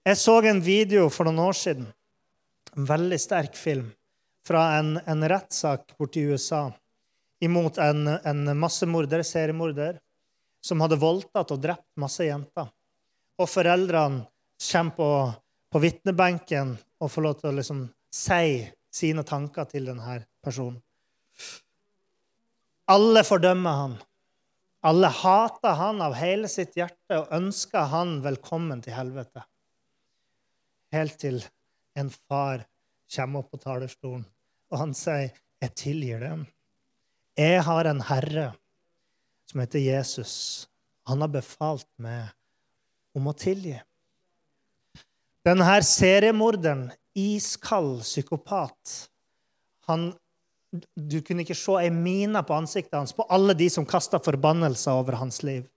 Jeg 0.04 0.20
så 0.20 0.38
en 0.44 0.60
video 0.60 1.06
for 1.12 1.28
noen 1.28 1.40
år 1.46 1.56
siden, 1.56 1.86
en 2.74 2.88
veldig 2.88 3.18
sterk 3.20 3.54
film 3.56 3.86
fra 4.44 4.66
en, 4.80 4.98
en 5.00 5.28
rettssak 5.30 5.94
borti 5.96 6.26
USA 6.28 6.66
imot 7.44 7.78
en, 7.80 8.08
en 8.20 8.50
massemorder, 8.58 9.22
seriemorder, 9.24 10.00
som 10.64 10.81
hadde 10.81 11.00
voldtatt 11.00 11.53
og 11.53 11.61
drept 11.61 11.90
masse 12.00 12.24
jenter. 12.24 12.70
Og 13.40 13.50
foreldrene 13.50 14.24
kommer 14.70 14.96
på, 14.96 15.11
på 15.72 15.83
vitnebenken 15.83 16.74
og 17.03 17.12
får 17.12 17.27
lov 17.27 17.37
til 17.40 17.50
å 17.50 17.59
liksom 17.59 17.85
si 18.14 18.64
sine 18.94 19.24
tanker 19.27 19.68
til 19.68 19.90
denne 19.90 20.20
personen. 20.44 20.81
Alle 22.90 23.24
fordømmer 23.24 23.81
han. 23.81 23.96
Alle 24.85 25.09
hater 25.09 25.79
han 25.81 26.03
av 26.05 26.14
hele 26.18 26.48
sitt 26.53 26.77
hjerte 26.77 27.22
og 27.22 27.33
ønsker 27.33 27.88
han 27.92 28.18
velkommen 28.24 28.83
til 28.85 28.96
helvete. 28.96 29.44
Helt 30.94 31.16
til 31.20 31.40
en 31.98 32.12
far 32.12 32.66
kommer 33.14 33.42
opp 33.42 33.50
på 33.55 33.61
talerstolen 33.64 34.24
og 34.74 34.81
han 34.81 34.94
sier, 34.94 35.31
'Jeg 35.61 35.74
tilgir 35.74 36.20
dem'. 36.20 36.46
Jeg 37.38 37.62
har 37.62 37.87
en 37.87 38.00
herre 38.00 38.55
som 39.54 39.60
heter 39.60 39.78
Jesus. 39.78 40.68
Han 41.06 41.20
har 41.20 41.28
befalt 41.30 41.86
meg 42.02 42.26
om 43.14 43.28
å 43.30 43.32
tilgi. 43.38 43.76
Denne 45.46 45.76
seriemorderen, 45.86 46.88
iskald 47.14 48.00
psykopat 48.02 48.94
han, 49.86 50.08
Du 50.98 51.20
kunne 51.22 51.44
ikke 51.44 51.54
se 51.54 51.76
ei 51.84 51.90
mine 51.94 52.42
på 52.42 52.56
ansiktet 52.56 52.96
hans 52.98 53.14
på 53.14 53.28
alle 53.30 53.54
de 53.54 53.68
som 53.70 53.86
kasta 53.86 54.18
forbannelser 54.18 54.98
over 54.98 55.20
hans 55.20 55.44
liv. 55.46 55.68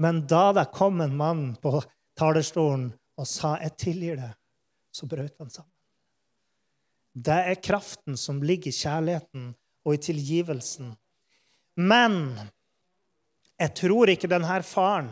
Men 0.00 0.22
da 0.24 0.54
det 0.56 0.70
kom 0.72 1.02
en 1.04 1.16
mann 1.18 1.42
på 1.60 1.82
talerstolen 2.16 2.94
og 3.18 3.26
sa 3.26 3.58
'Jeg 3.60 3.76
tilgir 3.76 4.16
det', 4.16 4.36
så 4.92 5.06
brøt 5.06 5.36
han 5.38 5.50
sammen. 5.50 5.72
Det 7.12 7.36
er 7.52 7.60
kraften 7.60 8.16
som 8.16 8.40
ligger 8.40 8.72
i 8.72 8.80
kjærligheten 8.80 9.54
og 9.84 9.94
i 9.94 9.96
tilgivelsen. 9.96 10.96
Men 11.76 12.38
jeg 13.58 13.74
tror 13.74 14.10
ikke 14.12 14.30
denne 14.30 14.60
faren 14.66 15.10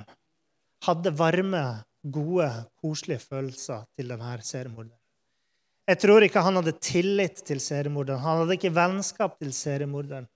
hadde 0.86 1.12
varme, 1.18 1.64
gode, 2.06 2.48
koselige 2.78 3.24
følelser 3.24 3.82
til 3.98 4.12
denne 4.12 4.36
seriemorderen. 4.46 4.94
Jeg 5.86 6.00
tror 6.02 6.22
ikke 6.22 6.42
han 6.42 6.58
hadde 6.58 6.74
tillit 6.82 7.42
til 7.46 7.60
seriemorderen. 7.62 8.22
Han 8.22 8.42
hadde 8.42 8.56
ikke 8.58 8.74
vennskap 8.74 9.36
til 9.38 9.52
seriemorderen. 9.54 10.26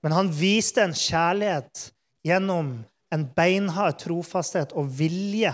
Men 0.00 0.16
han 0.16 0.30
viste 0.32 0.84
en 0.84 0.96
kjærlighet 0.96 1.90
gjennom 2.24 2.72
en 3.12 3.26
beinhard 3.36 3.98
trofasthet 4.00 4.72
og 4.72 4.88
vilje 4.96 5.52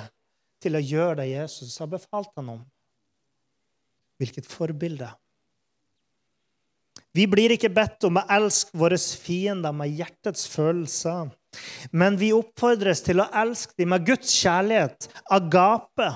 til 0.62 0.78
å 0.78 0.82
gjøre 0.82 1.20
det 1.22 1.30
Jesus 1.32 1.74
har 1.82 1.90
befalt 1.90 2.30
ham 2.38 2.52
om. 2.54 2.60
Hvilket 4.20 4.46
forbilde. 4.48 5.08
Vi 7.16 7.24
blir 7.30 7.54
ikke 7.54 7.72
bedt 7.72 8.04
om 8.04 8.18
å 8.20 8.26
elske 8.36 8.76
våre 8.76 8.98
fiender 9.00 9.72
med 9.72 9.94
hjertets 9.96 10.44
følelser. 10.52 11.30
Men 11.96 12.18
vi 12.20 12.34
oppfordres 12.36 13.00
til 13.06 13.22
å 13.22 13.30
elske 13.40 13.72
dem 13.80 13.94
med 13.94 14.04
Guds 14.04 14.34
kjærlighet, 14.36 15.08
agape. 15.32 16.10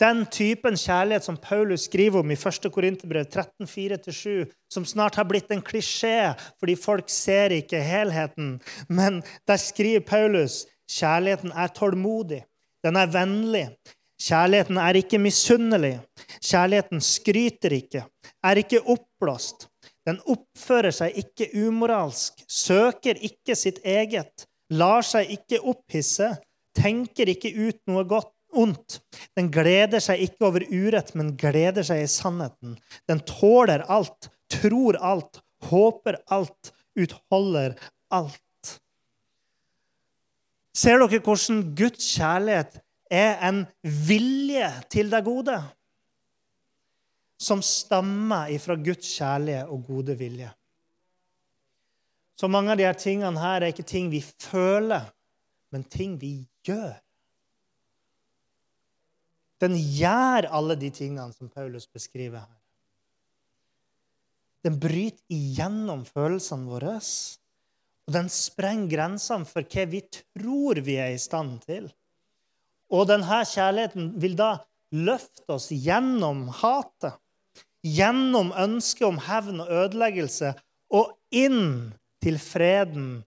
Den 0.00 0.24
typen 0.32 0.78
kjærlighet 0.80 1.26
som 1.28 1.36
Paulus 1.38 1.84
skriver 1.86 2.22
om 2.22 2.30
i 2.32 2.38
1. 2.38 2.70
Korinterbrev 2.74 3.28
13,4-7, 3.28 4.48
som 4.72 4.86
snart 4.88 5.18
har 5.20 5.28
blitt 5.28 5.52
en 5.52 5.62
klisjé 5.62 6.32
fordi 6.58 6.78
folk 6.80 7.12
ser 7.12 7.52
ikke 7.54 7.82
helheten. 7.84 8.56
Men 8.88 9.20
der 9.46 9.60
skriver 9.60 10.06
Paulus 10.08 10.62
kjærligheten 10.90 11.52
er 11.54 11.74
tålmodig, 11.76 12.40
den 12.82 12.98
er 12.98 13.12
vennlig. 13.12 13.66
Kjærligheten 14.22 14.78
er 14.78 14.96
ikke 14.98 15.20
misunnelig. 15.22 15.96
Kjærligheten 16.38 17.02
skryter 17.02 17.74
ikke, 17.76 18.06
er 18.42 18.62
ikke 18.62 18.82
oppblåst. 18.82 19.68
Den 20.08 20.18
oppfører 20.26 20.94
seg 20.94 21.18
ikke 21.20 21.48
umoralsk, 21.62 22.42
søker 22.50 23.18
ikke 23.22 23.54
sitt 23.58 23.78
eget, 23.86 24.46
lar 24.74 25.04
seg 25.06 25.30
ikke 25.36 25.60
opphisse, 25.62 26.32
tenker 26.74 27.30
ikke 27.30 27.52
ut 27.54 27.78
noe 27.90 28.04
godt, 28.08 28.32
ondt. 28.52 28.98
Den 29.36 29.48
gleder 29.52 30.02
seg 30.02 30.26
ikke 30.26 30.48
over 30.50 30.64
urett, 30.68 31.14
men 31.16 31.34
gleder 31.40 31.86
seg 31.86 32.02
i 32.04 32.10
sannheten. 32.10 32.76
Den 33.08 33.22
tåler 33.28 33.84
alt, 33.88 34.28
tror 34.52 34.98
alt, 35.00 35.40
håper 35.70 36.18
alt, 36.34 36.72
utholder 36.98 37.78
alt. 38.12 38.40
Ser 40.76 41.02
dere 41.02 41.20
hvordan 41.20 41.62
Guds 41.76 42.04
kjærlighet 42.16 42.80
er 43.12 43.40
en 43.44 43.64
vilje 43.82 44.68
til 44.92 45.12
det 45.12 45.20
gode? 45.26 45.58
Som 47.42 47.62
stammer 47.64 48.52
ifra 48.54 48.76
Guds 48.78 49.08
kjærlige 49.16 49.64
og 49.66 49.86
gode 49.88 50.14
vilje. 50.18 50.50
Så 52.38 52.48
mange 52.50 52.72
av 52.72 52.78
de 52.78 52.86
her 52.86 52.98
tingene 52.98 53.38
her 53.42 53.60
er 53.62 53.72
ikke 53.72 53.86
ting 53.86 54.10
vi 54.12 54.22
føler, 54.22 55.10
men 55.74 55.84
ting 55.86 56.16
vi 56.20 56.36
gjør. 56.66 56.94
Den 59.62 59.76
gjør 59.78 60.48
alle 60.50 60.74
de 60.78 60.90
tingene 60.90 61.30
som 61.34 61.50
Paulus 61.50 61.86
beskriver 61.86 62.42
her. 62.42 62.58
Den 64.62 64.78
bryter 64.82 65.22
igjennom 65.30 66.04
følelsene 66.06 66.70
våre. 66.70 66.96
Og 68.06 68.14
den 68.14 68.30
sprenger 68.30 68.90
grensene 68.90 69.46
for 69.46 69.66
hva 69.66 69.86
vi 69.90 70.02
tror 70.10 70.82
vi 70.82 70.98
er 71.02 71.14
i 71.14 71.22
stand 71.22 71.60
til. 71.66 71.88
Og 72.92 73.06
denne 73.10 73.42
kjærligheten 73.48 74.12
vil 74.22 74.34
da 74.38 74.56
løfte 74.92 75.54
oss 75.54 75.70
gjennom 75.72 76.48
hatet 76.60 77.21
gjennom 77.82 78.52
ønsket 78.54 79.06
om 79.08 79.18
hevn 79.26 79.62
og 79.64 79.72
ødeleggelse 79.82 80.52
og 80.94 81.16
inn 81.34 81.92
til 82.22 82.38
freden, 82.38 83.24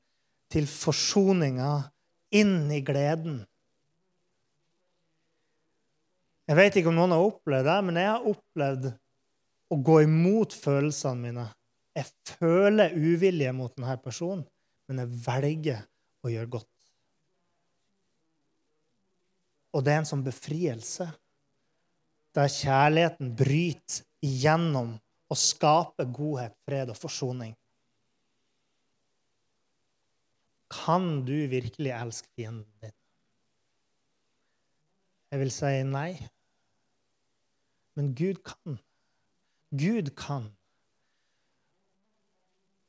til 0.52 0.68
forsoninga, 0.70 1.90
inn 2.36 2.72
i 2.72 2.82
gleden. 2.86 3.42
Jeg 6.46 6.60
vet 6.60 6.78
ikke 6.78 6.92
om 6.92 7.00
noen 7.00 7.16
har 7.16 7.26
opplevd 7.26 7.68
det, 7.68 7.78
men 7.88 8.00
jeg 8.00 8.12
har 8.12 8.30
opplevd 8.30 8.92
å 9.74 9.78
gå 9.82 9.98
imot 10.06 10.54
følelsene 10.54 11.24
mine. 11.24 11.46
Jeg 11.96 12.12
føler 12.38 12.94
uvilje 12.94 13.52
mot 13.56 13.74
denne 13.74 13.96
personen, 14.04 14.44
men 14.86 15.02
jeg 15.02 15.22
velger 15.26 15.84
å 16.26 16.32
gjøre 16.32 16.52
godt. 16.58 16.72
Og 19.76 19.84
det 19.84 19.92
er 19.92 20.04
en 20.04 20.08
sånn 20.08 20.24
befrielse, 20.24 21.08
der 22.36 22.52
kjærligheten 22.52 23.32
bryter 23.38 24.04
igjennom 24.26 24.96
og 25.32 25.40
skaper 25.40 26.10
godhet, 26.12 26.56
fred 26.68 26.92
og 26.92 27.00
forsoning. 27.00 27.56
Kan 30.72 31.24
du 31.26 31.36
virkelig 31.50 31.94
elske 31.94 32.28
fienden 32.36 32.68
din? 32.84 32.94
Jeg 35.32 35.42
vil 35.42 35.52
si 35.52 35.72
nei. 35.88 36.12
Men 37.96 38.12
Gud 38.16 38.42
kan. 38.44 38.78
Gud 39.72 40.12
kan. 40.20 40.50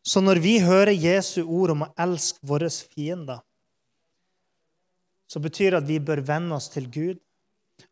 Så 0.07 0.23
når 0.23 0.39
vi 0.43 0.59
hører 0.63 0.95
Jesu 0.95 1.43
ord 1.43 1.73
om 1.75 1.87
å 1.87 1.93
elske 1.99 2.43
våre 2.47 2.71
fiender, 2.71 3.43
så 5.27 5.43
betyr 5.43 5.75
det 5.75 5.81
at 5.81 5.89
vi 5.89 5.99
bør 5.99 6.23
vende 6.27 6.55
oss 6.55 6.69
til 6.71 6.87
Gud, 6.91 7.19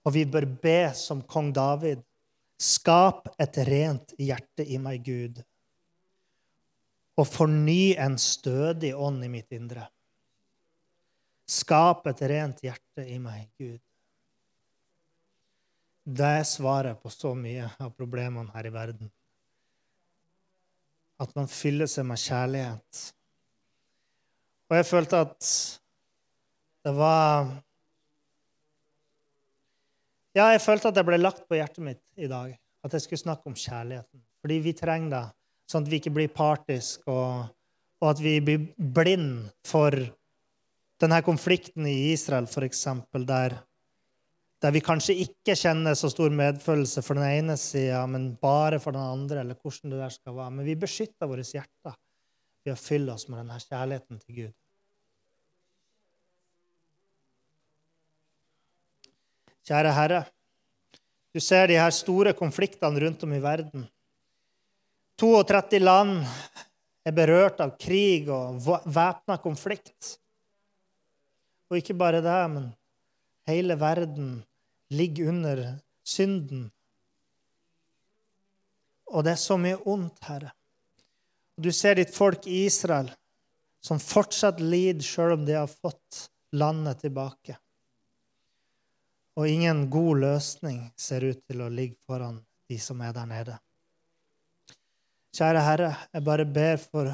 og 0.05 0.14
vi 0.16 0.24
bør 0.28 0.47
be 0.61 0.78
som 0.97 1.22
kong 1.28 1.53
David. 1.55 2.03
Skap 2.61 3.32
et 3.41 3.59
rent 3.66 4.14
hjerte 4.20 4.64
i 4.64 4.78
meg, 4.78 5.03
Gud, 5.05 5.41
og 7.18 7.26
forny 7.28 7.95
en 8.01 8.16
stødig 8.18 8.93
ånd 8.95 9.24
i 9.26 9.30
mitt 9.30 9.53
indre. 9.55 9.89
Skap 11.51 12.07
et 12.11 12.22
rent 12.30 12.62
hjerte 12.64 13.05
i 13.11 13.18
meg, 13.22 13.51
Gud. 13.61 13.82
Det 16.05 16.30
er 16.41 16.47
svaret 16.49 17.01
på 17.01 17.11
så 17.12 17.32
mye 17.37 17.68
av 17.80 17.93
problemene 17.97 18.53
her 18.53 18.68
i 18.68 18.72
verden. 18.72 19.11
At 21.20 21.30
man 21.37 21.49
fyller 21.49 21.89
seg 21.89 22.05
med 22.09 22.20
kjærlighet. 22.20 23.05
Og 24.68 24.76
jeg 24.78 24.89
følte 24.89 25.22
at 25.24 25.49
det 26.85 26.93
var 26.97 27.49
Ja, 30.35 30.49
jeg 30.51 30.62
følte 30.64 30.91
at 30.91 30.97
det 30.99 31.05
ble 31.07 31.18
lagt 31.20 31.45
på 31.49 31.59
hjertet 31.59 31.85
mitt 31.87 32.03
i 32.18 32.28
dag 32.30 32.57
at 32.85 32.95
jeg 32.95 33.05
skulle 33.05 33.22
snakke 33.22 33.49
om 33.49 33.57
kjærligheten. 33.57 34.22
Fordi 34.45 34.57
vi 34.64 34.72
trenger 34.76 35.12
det, 35.12 35.24
sånn 35.70 35.87
at 35.87 35.93
vi 35.93 36.01
ikke 36.03 36.12
blir 36.16 36.32
partiske, 36.35 37.07
og, 37.09 37.47
og 38.03 38.11
at 38.11 38.20
vi 38.20 38.35
blir 38.45 38.66
blind 38.76 39.47
for 39.64 39.95
denne 41.01 41.20
konflikten 41.24 41.87
i 41.89 42.12
Israel, 42.12 42.49
f.eks., 42.51 42.85
der 43.24 43.57
der 44.64 44.72
vi 44.72 44.80
kanskje 44.80 45.16
ikke 45.20 45.53
kjenner 45.61 45.97
så 45.99 46.09
stor 46.09 46.32
medfølelse 46.32 47.03
for 47.05 47.18
den 47.18 47.26
ene 47.28 47.57
sida, 47.61 47.99
men 48.09 48.30
bare 48.41 48.78
for 48.80 48.97
den 48.97 49.03
andre, 49.03 49.43
eller 49.43 49.59
hvordan 49.61 49.93
det 49.93 49.99
der 50.01 50.14
skal 50.14 50.37
være. 50.39 50.55
Men 50.57 50.64
vi 50.64 50.76
beskytter 50.80 51.28
våre 51.28 51.45
hjerter 51.45 51.93
ved 52.64 52.72
å 52.72 52.80
fylle 52.80 53.12
oss 53.12 53.26
med 53.28 53.43
denne 53.43 53.59
kjærligheten 53.61 54.22
til 54.22 54.39
Gud. 54.39 54.55
Kjære 59.64 59.92
Herre, 59.96 60.24
du 61.32 61.40
ser 61.40 61.70
de 61.70 61.78
her 61.80 61.92
store 61.94 62.34
konfliktene 62.36 63.00
rundt 63.00 63.22
om 63.24 63.32
i 63.32 63.40
verden. 63.42 63.86
32 65.18 65.80
land 65.80 66.18
er 67.06 67.14
berørt 67.16 67.62
av 67.64 67.72
krig 67.80 68.28
og 68.32 68.60
væpna 68.84 69.38
konflikt. 69.40 70.18
Og 71.70 71.80
ikke 71.80 71.96
bare 71.96 72.20
det, 72.24 72.42
men 72.52 72.68
hele 73.48 73.78
verden 73.80 74.36
ligger 74.92 75.32
under 75.32 75.64
synden. 76.04 76.68
Og 79.10 79.24
det 79.24 79.34
er 79.34 79.42
så 79.42 79.56
mye 79.60 79.80
ondt, 79.88 80.20
Herre. 80.28 80.52
Du 81.56 81.70
ser 81.72 81.96
ditt 81.96 82.12
folk 82.12 82.46
i 82.50 82.64
Israel, 82.66 83.08
som 83.84 84.02
fortsatt 84.02 84.60
lider 84.60 85.04
sjøl 85.06 85.38
om 85.38 85.44
de 85.46 85.56
har 85.56 85.70
fått 85.70 86.26
landet 86.52 87.04
tilbake. 87.04 87.56
Og 89.35 89.49
ingen 89.51 89.87
god 89.91 90.20
løsning 90.22 90.82
ser 90.97 91.26
ut 91.26 91.41
til 91.47 91.62
å 91.64 91.70
ligge 91.72 91.99
foran 92.07 92.39
de 92.70 92.78
som 92.80 93.01
er 93.03 93.14
der 93.16 93.26
nede. 93.30 93.57
Kjære 95.35 95.64
Herre, 95.66 95.91
jeg 96.14 96.24
bare 96.24 96.47
ber 96.47 96.78
for 96.78 97.11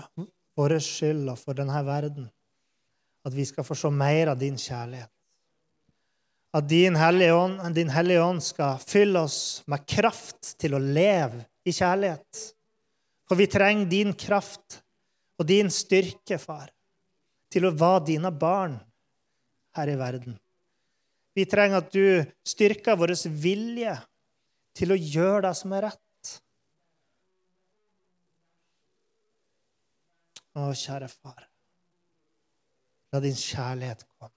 vår 0.58 0.76
skyld 0.84 1.30
og 1.32 1.40
for 1.40 1.56
denne 1.56 1.80
verden 1.86 2.28
at 3.24 3.32
vi 3.36 3.44
skal 3.48 3.64
få 3.64 3.76
se 3.76 3.88
mer 3.92 4.32
av 4.32 4.38
din 4.40 4.58
kjærlighet 4.60 5.10
at 6.52 6.68
din 6.68 6.96
Hellige 6.96 7.32
Ånd, 7.32 7.74
din 7.74 7.90
Hellige 7.90 8.22
Ånd 8.22 8.42
skal 8.42 8.78
fylle 8.82 9.22
oss 9.22 9.62
med 9.70 9.86
kraft 9.86 10.56
til 10.58 10.74
å 10.74 10.82
leve 10.82 11.44
i 11.64 11.72
kjærlighet. 11.74 12.40
For 13.30 13.38
vi 13.38 13.46
trenger 13.50 13.90
din 13.90 14.14
kraft 14.18 14.80
og 15.38 15.46
din 15.46 15.70
styrke, 15.70 16.40
far, 16.42 16.68
til 17.50 17.68
å 17.68 17.74
være 17.74 18.06
dine 18.10 18.32
barn 18.34 18.76
her 19.78 19.92
i 19.92 19.98
verden. 19.98 20.34
Vi 21.36 21.46
trenger 21.46 21.84
at 21.84 21.92
du 21.94 22.24
styrker 22.46 22.98
vår 22.98 23.14
vilje 23.30 23.94
til 24.76 24.94
å 24.94 24.98
gjøre 24.98 25.44
det 25.46 25.54
som 25.58 25.74
er 25.76 25.86
rett. 25.86 26.34
Å, 30.58 30.72
kjære 30.74 31.06
far, 31.12 31.46
la 33.14 33.22
din 33.22 33.38
kjærlighet 33.38 34.02
komme. 34.18 34.34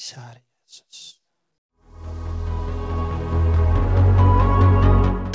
Kjære 0.00 0.40
Jesus. 0.66 1.20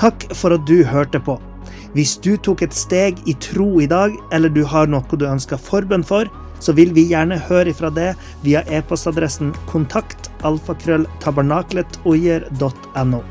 Takk 0.01 0.27
for 0.35 0.53
at 0.57 0.65
du 0.67 0.81
hørte 0.83 1.21
på. 1.23 1.37
Hvis 1.95 2.17
du 2.19 2.33
tok 2.35 2.65
et 2.65 2.75
steg 2.75 3.21
i 3.31 3.33
tro 3.39 3.79
i 3.79 3.87
dag, 3.87 4.11
eller 4.35 4.51
du 4.51 4.65
har 4.67 4.91
noe 4.91 5.17
du 5.17 5.23
ønsker 5.23 5.61
forbønn 5.61 6.03
for, 6.03 6.27
så 6.59 6.73
vil 6.77 6.93
vi 6.95 7.03
gjerne 7.11 7.37
høre 7.49 7.69
ifra 7.73 7.89
det 7.93 8.15
via 8.45 8.61
e-postadressen 8.71 9.49
kontakt 9.71 10.21
alfakrølltabernaklet.oier.no. 10.47 13.21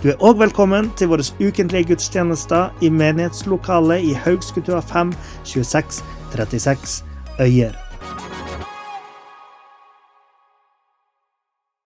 Du 0.00 0.06
er 0.08 0.22
òg 0.24 0.38
velkommen 0.40 0.88
til 0.96 1.10
våre 1.12 1.24
ukentlige 1.40 1.88
gudstjenester 1.92 2.72
i 2.80 2.88
menighetslokalet 2.88 4.00
i 4.08 4.12
Haugskutua 4.16 4.80
5 4.80 5.12
26 5.44 6.00
36 6.32 7.04
Øyer. 7.40 7.89